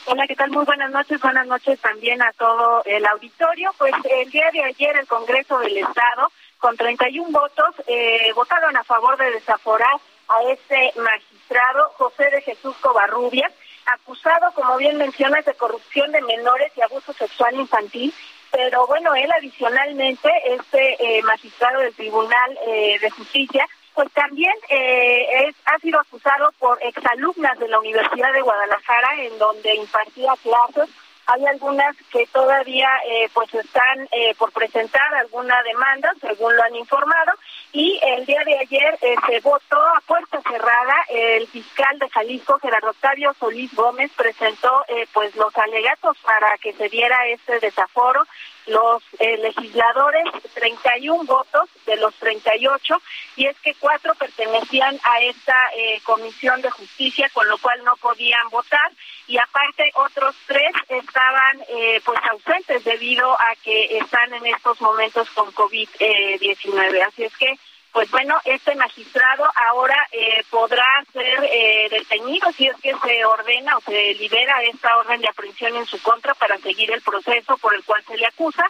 [0.05, 0.49] Hola, ¿qué tal?
[0.49, 1.21] Muy buenas noches.
[1.21, 3.71] Buenas noches también a todo el auditorio.
[3.77, 8.83] Pues el día de ayer el Congreso del Estado, con 31 votos, eh, votaron a
[8.83, 9.95] favor de desaforar
[10.27, 13.53] a este magistrado José de Jesús Covarrubias,
[13.85, 18.11] acusado, como bien mencionas, de corrupción de menores y abuso sexual infantil.
[18.51, 25.51] Pero bueno, él adicionalmente, este eh, magistrado del Tribunal eh, de Justicia, pues también eh,
[25.65, 30.89] ha sido acusado por exalumnas de la Universidad de Guadalajara, en donde impartía clases.
[31.27, 36.75] Hay algunas que todavía eh, pues están eh, por presentar alguna demanda, según lo han
[36.75, 37.33] informado,
[37.71, 40.95] y el día de ayer se votó a puerta cerrada.
[41.09, 44.83] El fiscal de Jalisco, Gerardo Octavio Solís Gómez, presentó
[45.13, 48.23] pues los alegatos para que se diera este desaforo
[48.71, 53.01] los eh, legisladores 31 votos de los 38
[53.35, 57.95] y es que cuatro pertenecían a esta eh, comisión de justicia con lo cual no
[57.97, 58.91] podían votar
[59.27, 65.29] y aparte otros tres estaban eh, pues ausentes debido a que están en estos momentos
[65.31, 67.53] con COVID-19 así es que
[67.91, 73.77] pues bueno, este magistrado ahora eh, podrá ser eh, detenido si es que se ordena
[73.77, 77.75] o se libera esta orden de aprehensión en su contra para seguir el proceso por
[77.75, 78.63] el cual se le acusa.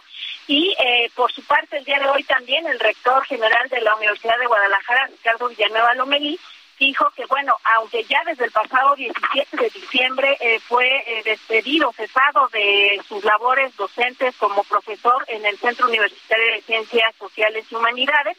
[0.48, 3.94] Y eh, por su parte, el día de hoy también el rector general de la
[3.94, 6.38] Universidad de Guadalajara, Ricardo Villanueva Lomelí,
[6.78, 11.92] dijo que, bueno, aunque ya desde el pasado 17 de diciembre eh, fue eh, despedido,
[11.92, 17.74] cesado de sus labores docentes como profesor en el Centro Universitario de Ciencias Sociales y
[17.74, 18.36] Humanidades,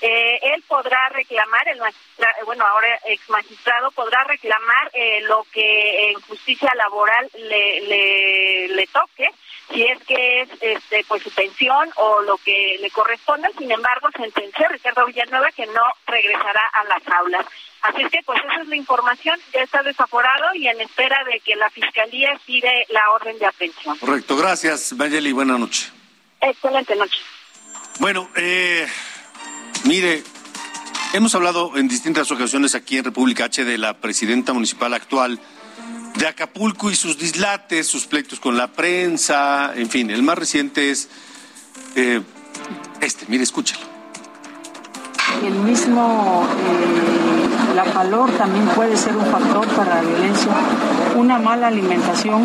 [0.00, 1.80] eh, él podrá reclamar, el
[2.44, 4.90] bueno, ahora ex magistrado, podrá reclamar
[5.22, 9.30] lo que en justicia laboral le, le, le toque
[9.72, 13.48] si es que es este pues su pensión o lo que le corresponda.
[13.58, 17.46] Sin embargo, sentenció Ricardo Villanueva que no regresará a las aulas.
[17.88, 21.40] Así es que pues esa es la información, ya está desaforado y en espera de
[21.40, 23.96] que la Fiscalía gire la orden de aprehensión.
[23.98, 25.90] Correcto, gracias Mayeli, buena noche.
[26.40, 27.18] Excelente noche.
[28.00, 28.86] Bueno, eh,
[29.84, 30.22] mire,
[31.12, 35.40] hemos hablado en distintas ocasiones aquí en República H de la presidenta municipal actual
[36.16, 40.90] de Acapulco y sus dislates, sus pleitos con la prensa, en fin, el más reciente
[40.90, 41.08] es
[41.94, 42.20] eh,
[43.00, 43.95] este, mire, escúchalo.
[45.44, 50.52] El mismo, eh, la calor también puede ser un factor para la violencia,
[51.16, 52.44] una mala alimentación.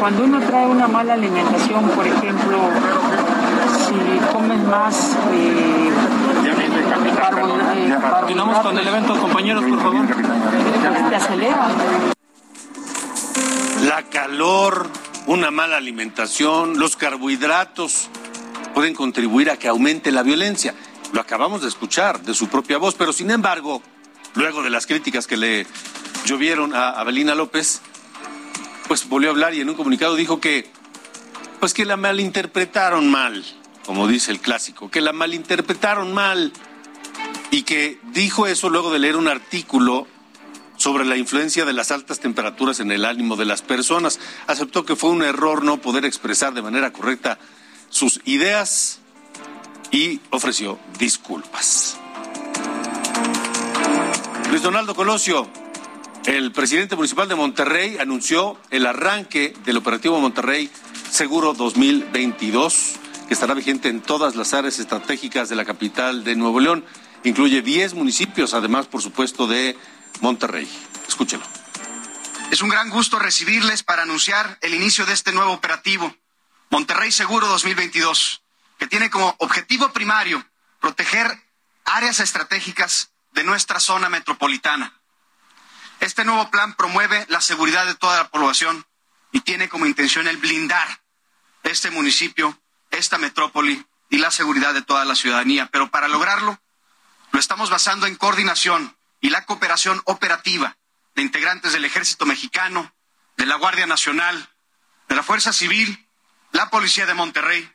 [0.00, 2.58] Cuando uno trae una mala alimentación, por ejemplo,
[3.86, 5.90] si comes más eh,
[8.20, 10.06] Continuamos con el evento, compañeros, por favor.
[11.08, 11.68] Te acelera.
[13.86, 14.88] La calor,
[15.26, 18.08] una mala alimentación, los carbohidratos
[18.74, 20.74] pueden contribuir a que aumente la violencia.
[21.12, 23.82] Lo acabamos de escuchar de su propia voz, pero sin embargo,
[24.34, 25.66] luego de las críticas que le
[26.24, 27.80] llovieron a Abelina López,
[28.86, 30.70] pues volvió a hablar y en un comunicado dijo que
[31.58, 33.44] pues que la malinterpretaron mal,
[33.84, 36.52] como dice el clásico, que la malinterpretaron mal
[37.50, 40.06] y que dijo eso luego de leer un artículo
[40.76, 44.18] sobre la influencia de las altas temperaturas en el ánimo de las personas.
[44.46, 47.38] Aceptó que fue un error no poder expresar de manera correcta
[47.90, 48.99] sus ideas
[49.90, 51.98] y ofreció disculpas.
[54.50, 55.48] Luis Donaldo Colosio,
[56.26, 60.70] el presidente municipal de Monterrey, anunció el arranque del operativo Monterrey
[61.10, 62.94] Seguro 2022,
[63.28, 66.84] que estará vigente en todas las áreas estratégicas de la capital de Nuevo León.
[67.24, 69.76] Incluye 10 municipios, además, por supuesto, de
[70.20, 70.68] Monterrey.
[71.08, 71.44] Escúchelo.
[72.50, 76.14] Es un gran gusto recibirles para anunciar el inicio de este nuevo operativo,
[76.70, 78.42] Monterrey Seguro 2022,
[78.80, 80.42] que tiene como objetivo primario
[80.80, 81.38] proteger
[81.84, 84.98] áreas estratégicas de nuestra zona metropolitana.
[86.00, 88.86] Este nuevo plan promueve la seguridad de toda la población
[89.32, 90.88] y tiene como intención el blindar
[91.62, 92.58] este municipio,
[92.90, 95.66] esta metrópoli y la seguridad de toda la ciudadanía.
[95.66, 96.58] Pero para lograrlo,
[97.32, 100.78] lo estamos basando en coordinación y la cooperación operativa
[101.14, 102.94] de integrantes del Ejército Mexicano,
[103.36, 104.48] de la Guardia Nacional,
[105.06, 106.08] de la Fuerza Civil,
[106.52, 107.70] la Policía de Monterrey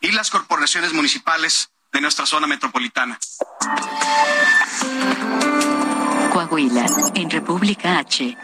[0.00, 3.18] y las corporaciones municipales de nuestra zona metropolitana.
[6.32, 8.36] Coahuila, en República H.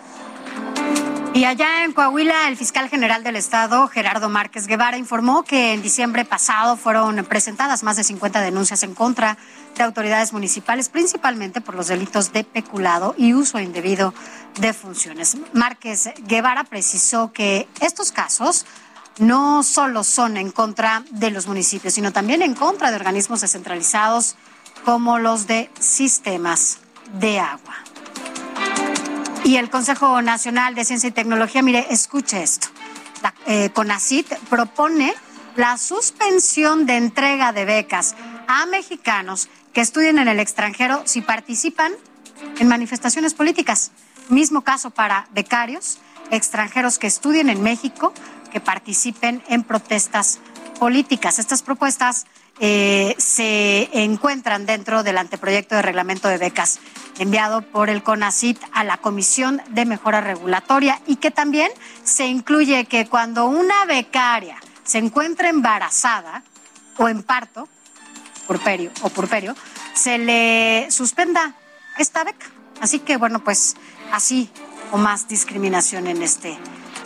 [1.35, 5.83] Y allá en Coahuila, el fiscal general del Estado, Gerardo Márquez Guevara, informó que en
[5.83, 9.37] diciembre pasado fueron presentadas más de 50 denuncias en contra
[9.77, 14.15] de autoridades municipales, principalmente por los delitos de peculado y uso indebido
[14.61, 15.37] de funciones.
[15.53, 18.65] Márquez Guevara precisó que estos casos
[19.19, 24.37] no solo son en contra de los municipios, sino también en contra de organismos descentralizados
[24.85, 26.79] como los de sistemas
[27.21, 27.75] de agua.
[29.45, 32.69] Y el Consejo Nacional de Ciencia y Tecnología, mire, escuche esto.
[33.23, 35.15] La, eh, CONACIT propone
[35.57, 38.15] la suspensión de entrega de becas
[38.49, 41.93] a mexicanos que estudien en el extranjero si participan
[42.59, 43.93] en manifestaciones políticas.
[44.29, 45.99] Mismo caso para becarios
[46.31, 48.13] extranjeros que estudien en México,
[48.55, 50.39] que participen en protestas
[50.79, 51.41] políticas.
[51.41, 52.25] Estas propuestas
[52.61, 56.79] eh, se encuentran dentro del anteproyecto de reglamento de becas
[57.19, 61.69] enviado por el CONACIT a la Comisión de Mejora Regulatoria y que también
[62.05, 66.45] se incluye que cuando una becaria se encuentra embarazada
[66.97, 67.69] o en parto,
[68.47, 69.57] purperio o purperio,
[69.95, 71.57] se le suspenda
[71.99, 72.47] esta beca.
[72.81, 73.75] Así que bueno, pues
[74.13, 74.49] así
[74.93, 76.57] o más discriminación en este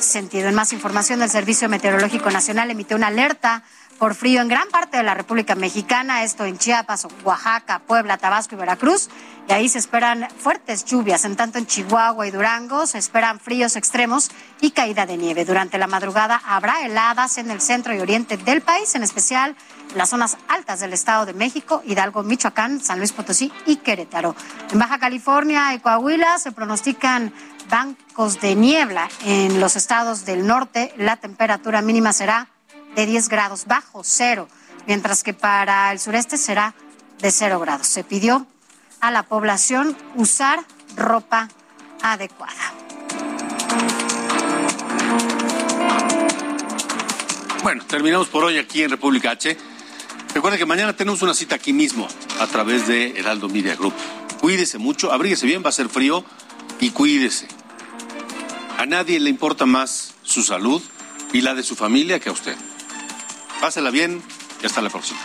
[0.01, 0.49] sentido.
[0.49, 3.63] En más información, el Servicio Meteorológico Nacional emitió una alerta
[3.99, 8.55] por frío en gran parte de la República Mexicana, esto en Chiapas, Oaxaca, Puebla, Tabasco
[8.55, 9.09] y Veracruz.
[9.49, 13.77] Y ahí se esperan fuertes lluvias, en tanto en Chihuahua y Durango se esperan fríos
[13.77, 14.31] extremos
[14.61, 15.45] y caída de nieve.
[15.45, 19.57] Durante la madrugada habrá heladas en el centro y oriente del país, en especial
[19.91, 24.37] en las zonas altas del Estado de México, Hidalgo, Michoacán, San Luis Potosí y Querétaro.
[24.71, 27.33] En Baja California y Coahuila se pronostican
[27.69, 30.93] bancos de niebla en los estados del norte.
[30.99, 32.49] La temperatura mínima será
[32.99, 34.49] de 10 grados, bajo cero,
[34.89, 36.75] mientras que para el sureste será
[37.21, 37.87] de cero grados.
[37.87, 38.45] Se pidió
[39.01, 40.65] a la población usar
[40.97, 41.49] ropa
[42.03, 42.75] adecuada.
[47.63, 49.57] Bueno, terminamos por hoy aquí en República H.
[50.35, 52.09] Recuerden que mañana tenemos una cita aquí mismo
[52.41, 53.95] a través de Heraldo Media Group.
[54.41, 56.25] Cuídese mucho, abríguese bien, va a ser frío
[56.81, 57.47] y cuídese.
[58.77, 60.83] A nadie le importa más su salud
[61.33, 62.57] y la de su familia que a usted.
[63.61, 64.23] Pásela bien
[64.63, 65.21] y hasta la próxima.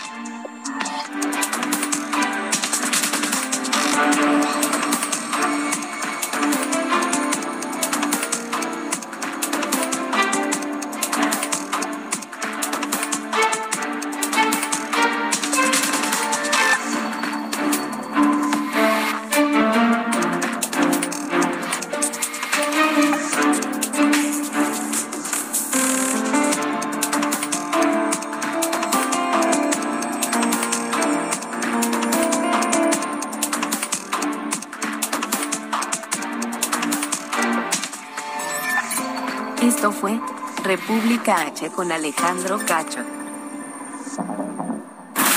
[41.24, 43.00] República H con Alejandro Cacho.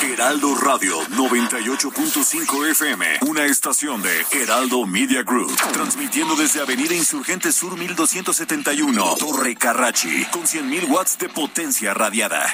[0.03, 7.77] Heraldo Radio 98.5 FM, una estación de Heraldo Media Group, transmitiendo desde Avenida Insurgente Sur
[7.77, 12.47] 1271, Torre Carrachi, con 100.000 watts de potencia radiada.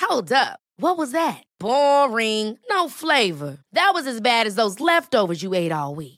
[0.00, 0.58] Hold up.
[0.80, 1.42] What was that?
[1.60, 2.58] Boring.
[2.70, 3.58] No flavor.
[3.72, 6.17] That was as bad as those leftovers you ate all week.